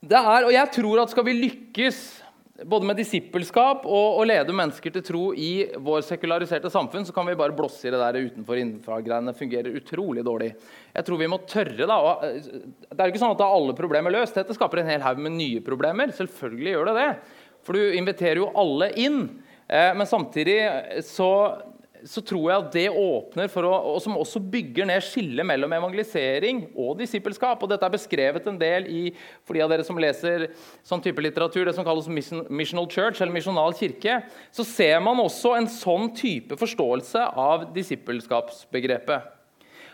[0.00, 2.19] det er, Og jeg tror at skal vi lykkes
[2.64, 7.28] både med disippelskap og å lede mennesker til tro i vår sekulariserte samfunn, så kan
[7.28, 9.34] vi bare blåse i det der utenfor-innenfra-greiene.
[9.36, 10.54] fungerer utrolig dårlig.
[10.94, 13.74] Jeg tror vi må tørre da, eh, Det er jo ikke sånn at da alle
[13.74, 14.34] problemer er løst.
[14.34, 16.08] Dette skaper en hel haug med nye problemer.
[16.12, 17.16] Selvfølgelig gjør det det.
[17.62, 19.42] For du inviterer jo alle inn.
[19.68, 21.62] Eh, men samtidig så
[22.08, 25.72] så tror jeg at det åpner for å, og som også bygger ned skillet mellom
[25.76, 27.60] evangelisering og disippelskap.
[27.62, 29.02] og Dette er beskrevet en del i,
[29.44, 30.48] for de av dere som leser
[30.86, 34.20] sånn type litteratur, det som kalles missional church, eller misjonal kirke.
[34.54, 39.30] Så ser man også en sånn type forståelse av disippelskapsbegrepet.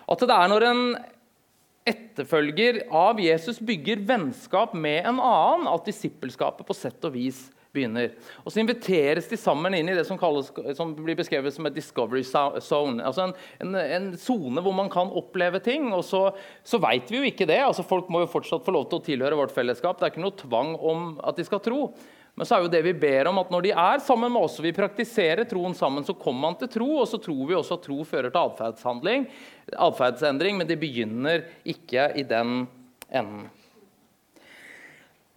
[0.06, 0.86] At det er når en
[1.86, 8.10] etterfølger av Jesus bygger vennskap med en annen, at disippelskapet på sett og vis begynner.
[8.42, 11.76] Og Så inviteres de sammen inn i det som, kalles, som blir beskrevet som et
[11.76, 13.04] discovery zone.
[13.04, 15.92] Altså En sone hvor man kan oppleve ting.
[15.94, 16.24] og Så,
[16.64, 17.62] så veit vi jo ikke det.
[17.62, 20.00] altså Folk må jo fortsatt få lov til å tilhøre vårt fellesskap.
[20.00, 21.90] Det er ikke noe tvang om at de skal tro.
[22.36, 24.58] Men så er jo det vi ber om at når de er sammen med oss
[24.60, 27.78] og vi praktiserer troen sammen, så kommer man til tro, og så tror vi også
[27.78, 29.24] at tro fører til
[29.86, 32.66] atferdsendring, men det begynner ikke i den
[33.08, 33.48] enden.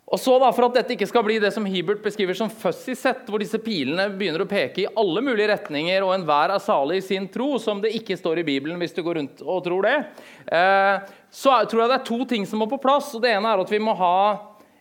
[0.10, 2.96] Og så da, For at dette ikke skal bli det som Hebert beskriver som fussy
[2.98, 7.00] sett, hvor disse pilene begynner å peke i alle mulige retninger, og enhver er salig
[7.02, 9.86] i sin tro, som det ikke står i Bibelen hvis du går rundt og tror
[9.86, 9.96] det,
[10.50, 13.12] eh, så tror jeg det er to ting som må på plass.
[13.14, 14.20] og Det ene er at vi må ha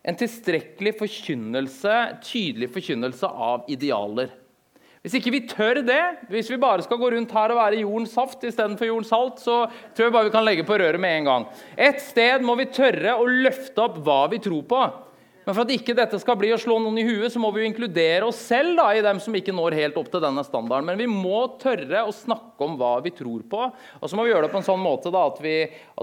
[0.09, 4.31] en tilstrekkelig forkynnelse, tydelig forkynnelse av idealer.
[5.05, 8.15] Hvis ikke vi tør det, hvis vi bare skal gå rundt her og være jordens
[8.17, 9.59] saft istedenfor jordens salt, så
[9.95, 11.47] tror jeg bare vi kan legge på røret med en gang.
[11.77, 14.81] Et sted må vi tørre å løfte opp hva vi tror på.
[15.49, 17.63] Men for at ikke dette skal bli å slå noen i huet, så må vi
[17.63, 20.85] jo inkludere oss selv da, i dem som ikke når helt opp til denne standarden.
[20.91, 23.63] Men vi må tørre å snakke om hva vi tror på.
[23.73, 25.55] Og så må vi gjøre det på en sånn måte da, at vi,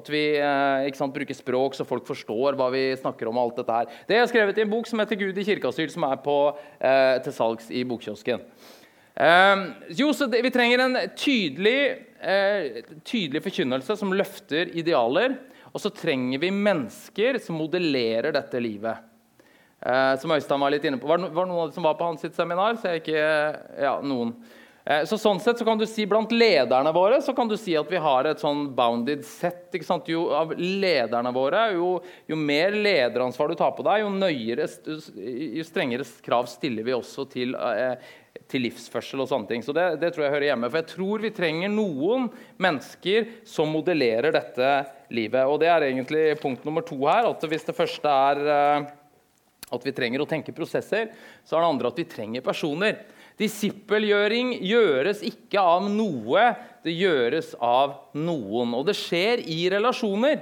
[0.01, 3.37] at vi eh, sant, bruker språk så folk forstår hva vi snakker om.
[3.37, 3.95] og alt dette her.
[4.09, 6.41] Det er skrevet i en bok som heter 'Gud i kirkeasyl', som er på,
[6.81, 8.41] eh, til salgs i bokkiosken.
[9.13, 15.37] Eh, jo, så det, Vi trenger en tydelig, eh, tydelig forkynnelse som løfter idealer.
[15.69, 19.13] Og så trenger vi mennesker som modellerer dette livet.
[19.85, 21.07] Eh, som Øystein var litt inne på.
[21.07, 22.77] Var det, var noen som var på hans sitt seminar?
[22.81, 23.25] Så jeg ikke,
[23.85, 24.33] ja, noen.
[24.85, 27.73] Eh, så sånn sett så kan du si Blant lederne våre så kan du si
[27.77, 29.67] at vi har et sånn bounded set.
[29.73, 30.09] ikke sant?
[30.09, 31.95] Jo, av lederne våre, jo,
[32.29, 34.67] jo, mer lederansvar du tar på deg, jo, nøyere,
[35.57, 38.11] jo strengere krav stiller vi også til, eh,
[38.49, 39.65] til livsførsel og sånne ting.
[39.65, 40.69] Så det, det, tror jeg hører hjemme.
[40.69, 42.29] For jeg tror vi trenger noen
[42.61, 44.75] mennesker som modellerer dette
[45.13, 45.45] livet.
[45.45, 47.29] Og det er egentlig punkt nummer to her.
[47.29, 48.93] at Hvis det første er eh,
[49.73, 51.09] at vi trenger å tenke prosesser,
[51.45, 52.99] så er det andre at vi trenger personer.
[53.39, 56.45] Disippelgjøring gjøres ikke av noe,
[56.85, 58.75] det gjøres av noen.
[58.77, 60.39] Og det skjer i relasjoner.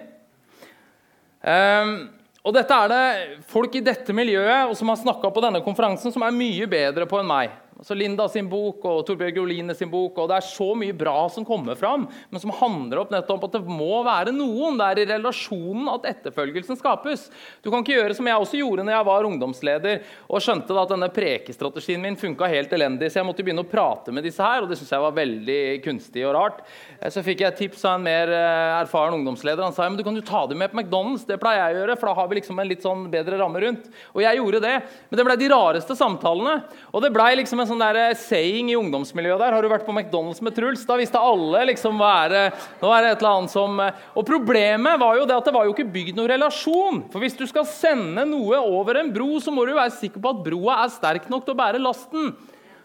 [1.43, 1.95] Um,
[2.43, 6.12] og dette er det folk i dette miljøet og som har snakka på denne konferansen,
[6.12, 9.89] som er mye bedre på enn meg altså Linda sin bok og Torbjørg Oline sin
[9.91, 10.15] bok.
[10.17, 13.58] og Det er så mye bra som kommer fram, men som handler opp nettopp at
[13.58, 14.78] det må være noen.
[14.80, 17.28] Det er i relasjonen at etterfølgelsen skapes.
[17.60, 20.93] Du kan ikke gjøre som jeg også gjorde når jeg var ungdomsleder og skjønte at
[20.93, 24.63] denne prekestrategien min funka helt elendig, så jeg måtte begynne å prate med disse her,
[24.63, 26.63] og det syns jeg var veldig kunstig og rart.
[27.02, 29.65] Eh, så fikk jeg et tips av en mer eh, erfaren ungdomsleder.
[29.65, 31.28] Han sa men du kan jo ta dem med på McDonald's.
[31.28, 33.60] Det pleier jeg å gjøre, for da har vi liksom en litt sånn bedre ramme
[33.65, 33.91] rundt.
[34.15, 34.74] Og jeg gjorde det,
[35.10, 36.56] men det ble de rareste samtalene.
[36.96, 39.55] Og det ble liksom en sånn der eh, saying i ungdomsmiljøet der.
[39.55, 40.86] Har du vært på McDonald's med Truls?
[40.88, 42.43] Da visste alle liksom hva er det,
[42.81, 45.55] nå er det et eller annet som eh, Og problemet var jo det at det
[45.55, 47.03] var jo ikke bygd noen relasjon.
[47.13, 50.33] For hvis du skal sende noe over en bro, så må du være sikker på
[50.33, 52.33] at broa er sterk nok til å bære lasten.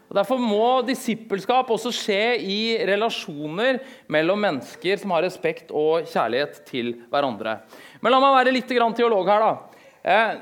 [0.09, 3.77] Og Derfor må disippelskap også skje i relasjoner
[4.09, 7.59] mellom mennesker som har respekt og kjærlighet til hverandre.
[8.01, 9.45] Men la meg være litt teolog her.
[9.45, 9.85] da.
[10.01, 10.39] Eh,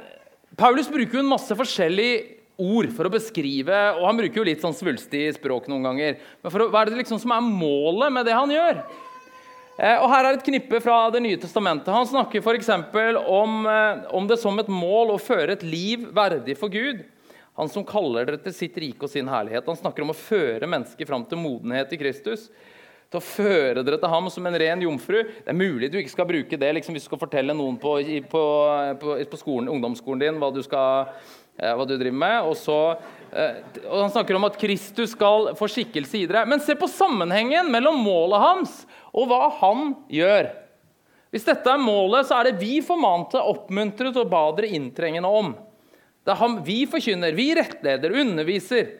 [0.57, 4.63] Paulus bruker jo en masse forskjellig ord for å beskrive Og han bruker jo litt
[4.63, 6.17] sånn svulstig språk noen ganger.
[6.41, 8.81] Men å, hva er det liksom som er målet med det han gjør?
[9.77, 11.93] Eh, og Her er et knippe fra Det nye testamentet.
[11.93, 12.71] Han snakker f.eks.
[13.21, 17.05] Om, eh, om det som et mål å føre et liv verdig for Gud.
[17.57, 19.65] Han som kaller dere til sitt rike og sin herlighet.
[19.65, 22.49] Han snakker om å føre mennesker fram til modenhet i Kristus.
[23.07, 25.21] Til å føre dere til ham som en ren jomfru.
[25.23, 27.97] Det er mulig du ikke skal bruke det liksom, hvis du skal fortelle noen på,
[28.31, 28.43] på,
[29.01, 31.13] på, på skolen, ungdomsskolen din hva du, skal,
[31.55, 32.49] eh, hva du driver med.
[32.49, 32.79] Og, så,
[33.31, 36.43] eh, og Han snakker om at Kristus skal få skikkelse i dere.
[36.51, 38.81] Men se på sammenhengen mellom målet hans
[39.15, 40.51] og hva han gjør.
[41.31, 45.55] Hvis dette er målet, så er det vi formante, oppmuntret og ba dere inntrengende om.
[46.27, 48.91] Det er ham vi forkynner, vi rettleder, underviser.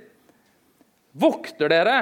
[1.18, 1.98] Vokter dere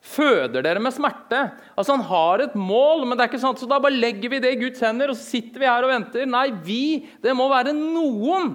[0.00, 1.42] Føder dere med smerte?
[1.76, 4.40] Altså Han har et mål, men det er ikke at så da bare legger vi
[4.40, 6.26] det i Guds hender og så sitter vi her og venter.
[6.28, 6.82] Nei, vi,
[7.20, 8.54] det må være noen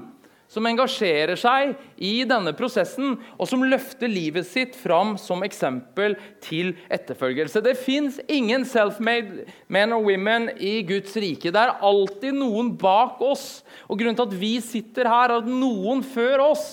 [0.52, 6.74] som engasjerer seg i denne prosessen, og som løfter livet sitt fram som eksempel til
[6.94, 7.64] etterfølgelse.
[7.66, 11.52] Det fins ingen self-made men or women i Guds rike.
[11.52, 13.64] Det er alltid noen bak oss.
[13.90, 16.68] Og Grunnen til at vi sitter her, er at noen før oss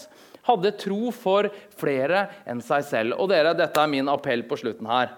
[0.48, 3.18] hadde tro for flere enn seg selv.
[3.22, 5.12] Og dere, dette er min appell på slutten her.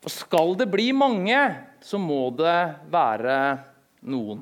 [0.00, 1.36] For skal det bli mange,
[1.84, 2.58] så må det
[2.92, 3.36] være
[4.08, 4.40] noen.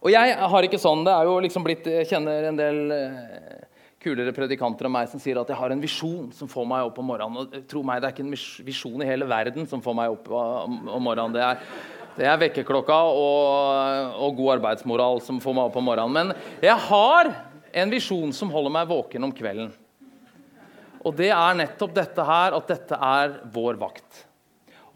[0.00, 3.64] Og jeg har ikke sånn, det er jo liksom blitt, Jeg kjenner en del eh,
[4.00, 7.00] kulere predikanter av meg som sier at jeg har en visjon som får meg opp
[7.02, 7.42] om morgenen.
[7.42, 10.30] Og tro meg, Det er ikke en visjon i hele verden som får meg opp
[10.30, 11.34] om morgenen.
[11.36, 11.60] Det er,
[12.16, 16.16] det er vekkerklokka og, og god arbeidsmoral som får meg opp om morgenen.
[16.16, 17.32] Men jeg har
[17.76, 19.72] en visjon som holder meg våken om kvelden.
[21.06, 24.22] Og det er nettopp dette her, at dette er vår vakt.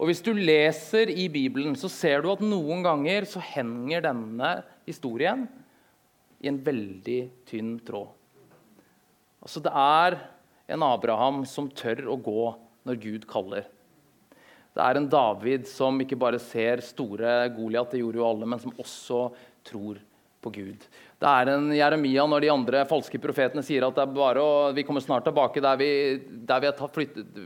[0.01, 4.55] Og Hvis du leser i Bibelen, så ser du at noen ganger så henger denne
[4.87, 5.45] historien
[6.41, 8.09] i en veldig tynn tråd.
[9.41, 10.17] Altså Det er
[10.73, 12.47] en Abraham som tør å gå
[12.89, 13.69] når Gud kaller.
[14.71, 18.61] Det er en David som ikke bare ser store Goliat, det gjorde jo alle, men
[18.61, 19.25] som også
[19.67, 19.99] tror
[20.41, 20.85] på Gud.
[21.21, 24.53] Det er en Jeremia når de andre falske profetene sier at det er bare å,
[24.73, 25.89] vi kommer snart tilbake der vi,
[26.49, 26.79] der vi er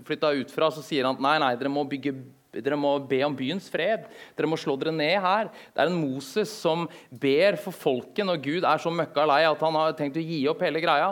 [0.08, 2.14] flytta ut fra, så sier han at nei, nei, dere må, bygge,
[2.56, 4.08] dere må be om byens fred.
[4.38, 5.52] Dere må slå dere ned her.
[5.76, 9.68] Det er en Moses som ber for folket når Gud er så møkka lei at
[9.68, 11.12] han har tenkt å gi opp hele greia.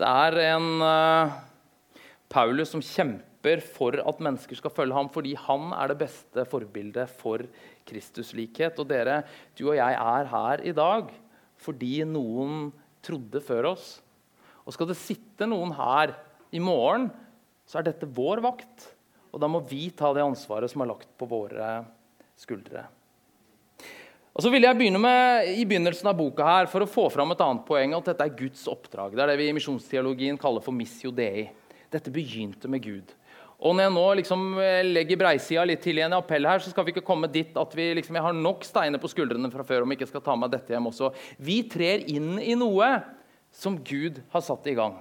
[0.00, 1.38] Det er en uh,
[2.32, 7.14] Paulus som kjemper for at mennesker skal følge ham fordi han er det beste forbildet
[7.22, 7.46] for
[7.88, 8.78] Kristuslikhet.
[8.82, 9.22] Og dere,
[9.58, 11.10] du og jeg er her i dag
[11.60, 12.70] fordi noen
[13.04, 13.98] trodde før oss.
[14.64, 16.14] Og skal det sitte noen her
[16.56, 17.10] i morgen,
[17.68, 18.86] så er dette vår vakt.
[19.30, 21.82] Og da må vi ta det ansvaret som er lagt på våre
[22.40, 22.86] skuldre.
[24.30, 27.34] Og så vil jeg begynne med i begynnelsen av boka her, for å få fram
[27.34, 27.94] et annet poeng.
[27.96, 29.14] at Dette er Guds oppdrag.
[29.14, 31.50] Det er det vi i misjonsteologien kaller for missio dei.
[31.90, 33.10] Dette begynte med Gud.
[33.60, 36.72] Og når jeg nå liksom eh, legger breisida litt til i en appell her, så
[36.72, 39.66] skal vi ikke komme dit at vi liksom, jeg har nok steiner på skuldrene fra
[39.68, 41.12] før om jeg ikke skal ta med dette hjem også.
[41.36, 42.88] Vi trer inn i noe
[43.52, 44.96] som Gud har satt i gang.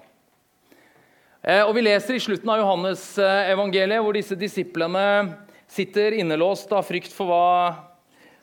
[1.39, 5.05] Eh, og Vi leser i slutten av Johannes-evangeliet, hvor disse disiplene
[5.69, 7.45] sitter innelåst av frykt for hva,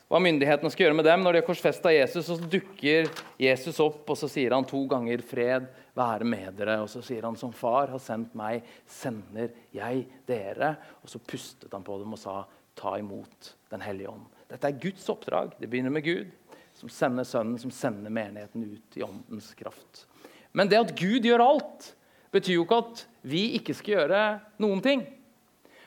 [0.08, 2.30] hva myndighetene skal gjøre med dem når de har korsfesta Jesus.
[2.30, 3.10] Så dukker
[3.42, 6.78] Jesus opp, og så sier han to ganger 'fred' være med dere.
[6.84, 10.74] Og så sier han som far har sendt meg, sender jeg dere.
[11.02, 12.42] Og så pustet han på dem og sa,
[12.76, 14.26] ta imot Den hellige ånd.
[14.46, 15.56] Dette er Guds oppdrag.
[15.58, 16.28] Det begynner med Gud,
[16.76, 20.04] som sender Sønnen, som sender menigheten ut i åndens kraft.
[20.54, 21.88] Men det at Gud gjør alt,
[22.30, 24.20] betyr jo ikke at vi ikke skal gjøre
[24.62, 25.02] noen ting.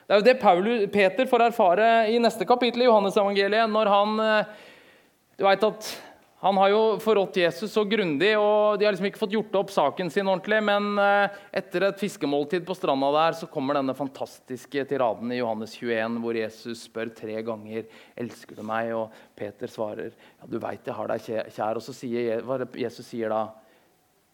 [0.10, 4.22] Det er jo det Paulus, Peter får erfare i neste kapittel i Johannes-evangeliet, når han
[4.26, 4.54] eh,
[5.40, 5.90] du vet at
[6.42, 9.72] han har jo forrådt Jesus så grundig, og de har liksom ikke fått gjort opp
[9.76, 10.62] saken sin ordentlig.
[10.64, 15.74] Men eh, etter et fiskemåltid på stranda der så kommer denne fantastiske tiraden i Johannes
[15.76, 20.88] 21, hvor Jesus spør tre ganger elsker du meg, og Peter svarer ja, du veit
[20.88, 21.82] jeg har deg kjær.
[21.82, 23.42] Og så sier Jesus sier da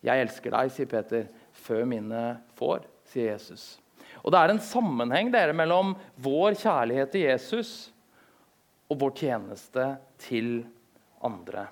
[0.05, 1.25] jeg elsker deg, sier Peter,
[1.57, 2.21] før mine
[2.59, 3.79] får, sier Jesus.
[4.21, 7.73] Og Det er en sammenheng dere, mellom vår kjærlighet til Jesus
[8.93, 9.87] og vår tjeneste
[10.21, 10.59] til
[11.25, 11.65] andre.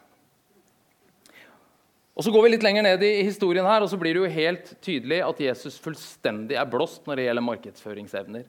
[2.13, 4.35] Og Så går vi litt lenger ned i historien her, og så blir det jo
[4.35, 8.43] helt tydelig at Jesus fullstendig er blåst når det gjelder markedsføringsevner.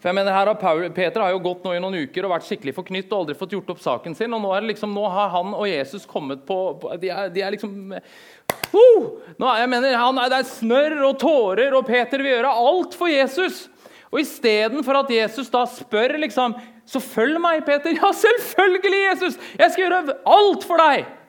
[0.00, 2.32] For jeg mener her har Paul, Peter har jo gått nå i noen uker og
[2.32, 4.32] vært skikkelig forknytt og aldri fått gjort opp saken sin.
[4.32, 7.52] og Nå, liksom, nå har han og Jesus kommet på, på de, er, de, er,
[7.52, 9.04] liksom uh,
[9.36, 13.12] nå, jeg mener, han, Det er snørr og tårer, og Peter vil gjøre alt for
[13.12, 13.66] Jesus.
[14.10, 16.56] Og Istedenfor at Jesus da spør liksom,
[16.88, 17.92] så følg meg, Peter.
[18.00, 19.38] Ja, selvfølgelig, Jesus!
[19.60, 21.19] Jeg skal gjøre alt for deg!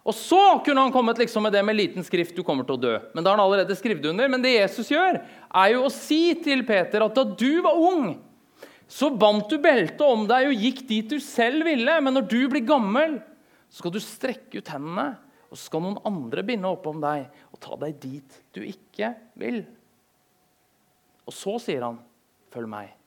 [0.00, 2.80] Og så kunne han kommet liksom med det med liten skrift du kommer til å
[2.80, 2.92] dø.
[3.12, 4.30] Men da har han allerede skrevet under.
[4.32, 8.14] Men det Jesus gjør, er jo å si til Peter at da du var ung,
[8.90, 11.98] så bandt du beltet om deg og gikk dit du selv ville.
[12.00, 13.18] Men når du blir gammel,
[13.68, 15.12] så skal du strekke ut hendene,
[15.50, 19.12] og så skal noen andre binde opp om deg og ta deg dit du ikke
[19.38, 19.62] vil.
[21.28, 22.00] Og så sier han,
[22.50, 22.99] 'Følg meg'.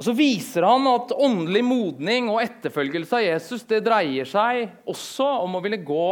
[0.00, 5.26] Og Så viser han at åndelig modning og etterfølgelse av Jesus det dreier seg også
[5.42, 6.06] om å ville gå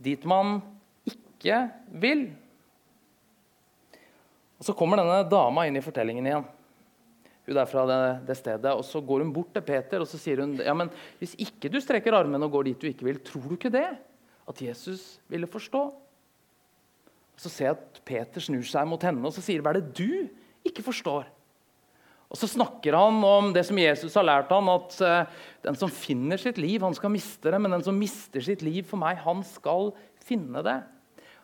[0.00, 0.62] dit man
[1.04, 1.58] ikke
[1.92, 2.22] vil.
[4.56, 6.48] Og Så kommer denne dama inn i fortellingen igjen.
[7.44, 8.00] Hun er fra det,
[8.32, 10.88] det, stedet, og Så går hun bort til Peter og så sier hun, ja, men
[11.20, 13.90] hvis ikke du strekker armene og går dit du ikke vil, tror du ikke det?
[14.48, 15.88] At Jesus ville forstå?
[17.36, 19.82] Og Så ser jeg at Peter snur seg mot henne og så sier hva er
[19.82, 20.32] det du
[20.64, 21.28] ikke forstår?
[22.28, 25.92] Og Så snakker han om det som Jesus har lært ham, at uh, den som
[25.92, 27.60] finner sitt liv, han skal miste det.
[27.60, 29.94] Men den som mister sitt liv for meg, han skal
[30.28, 30.82] finne det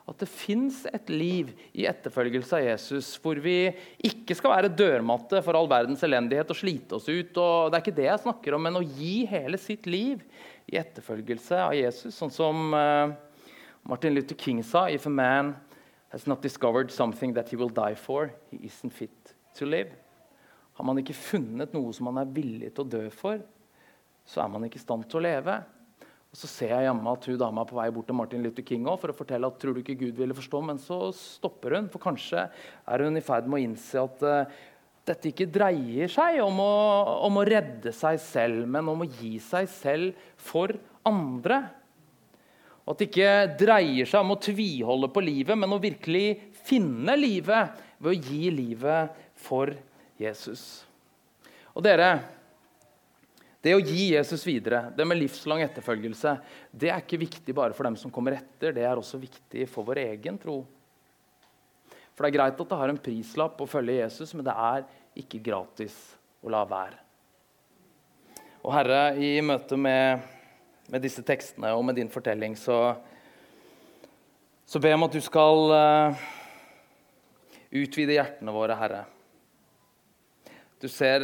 [0.05, 3.71] at det fins et liv i etterfølgelse av Jesus hvor vi
[4.05, 7.33] ikke skal være dørmatte for all verdens elendighet og slite oss ut.
[7.41, 10.21] og Det er ikke det jeg snakker om, men å gi hele sitt liv
[10.69, 12.19] i etterfølgelse av Jesus.
[12.21, 13.17] Sånn som uh,
[13.89, 15.55] Martin Luther King sa If a man
[16.13, 20.04] has not discovered something that he will die for, he isn't fit to live.
[20.75, 23.39] Har man ikke funnet noe som man er villig til å dø for,
[24.27, 25.57] så er man ikke i stand til å leve.
[26.35, 28.65] Og Så ser jeg hjemme at hun dama er på vei bort til Martin Luther
[28.67, 31.77] King også, for å fortelle at tror du ikke Gud ville forstå, men så stopper
[31.79, 31.91] hun.
[31.93, 34.57] For kanskje er hun i ferd med å innse at uh,
[35.07, 36.75] dette ikke dreier seg om å,
[37.29, 40.75] om å, redde seg selv, men om å gi seg selv for
[41.07, 41.61] andre.
[42.83, 46.27] Og at det ikke dreier seg om å tviholde på livet, men å virkelig
[46.67, 49.71] finne livet ved å gi livet for
[50.21, 50.85] Jesus.
[51.75, 52.09] Og dere,
[53.65, 56.37] det å gi Jesus videre, det med livslang etterfølgelse,
[56.71, 59.89] det er ikke viktig bare for dem som kommer etter, det er også viktig for
[59.89, 60.59] vår egen tro.
[62.15, 64.85] For Det er greit at det har en prislapp å følge Jesus, men det er
[65.19, 65.97] ikke gratis
[66.45, 67.01] å la være.
[68.65, 70.23] Og Herre, i møte med,
[70.93, 72.95] med disse tekstene og med din fortelling, så,
[74.65, 76.23] så ber jeg om at du skal uh,
[77.75, 79.03] utvide hjertene våre, Herre.
[80.85, 81.23] Du ser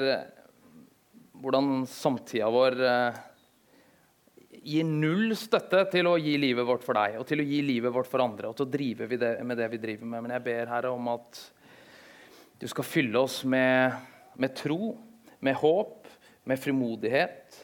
[1.37, 3.17] hvordan samtida vår eh,
[4.73, 7.93] gir null støtte til å gi livet vårt for deg og til å gi livet
[7.93, 8.49] vårt for andre.
[8.49, 9.09] og til å drive
[9.45, 10.25] med det vi driver med.
[10.25, 11.43] Men jeg ber Herre om at
[12.61, 13.99] du skal fylle oss med,
[14.41, 14.95] med tro,
[15.45, 16.09] med håp,
[16.49, 17.61] med frimodighet.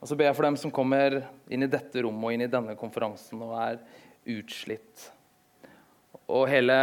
[0.00, 2.50] Og så ber jeg for dem som kommer inn i dette rommet og inn i
[2.50, 3.78] denne konferansen og er
[4.40, 5.06] utslitt.
[6.26, 6.82] Og hele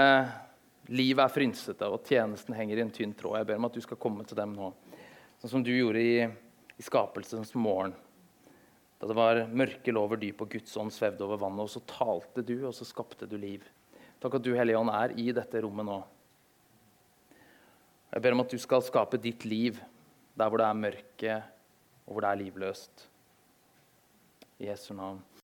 [0.92, 3.38] Livet er frynsete, og tjenesten henger i en tynn tråd.
[3.40, 4.74] Jeg ber om at du skal komme til dem nå,
[5.40, 6.18] sånn som du gjorde i,
[6.76, 7.96] i skapelsens morgen.
[9.00, 11.64] Da det var mørke lover dyp, og Guds ånd svevde over vannet.
[11.64, 13.64] Og så talte du, og så skapte du liv.
[14.24, 15.98] Takk at du, Hellige Ånd, er i dette rommet nå.
[18.14, 19.80] Jeg ber om at du skal skape ditt liv
[20.36, 21.42] der hvor det er mørke,
[22.04, 23.08] og hvor det er livløst.
[24.60, 25.24] I Jesu navn.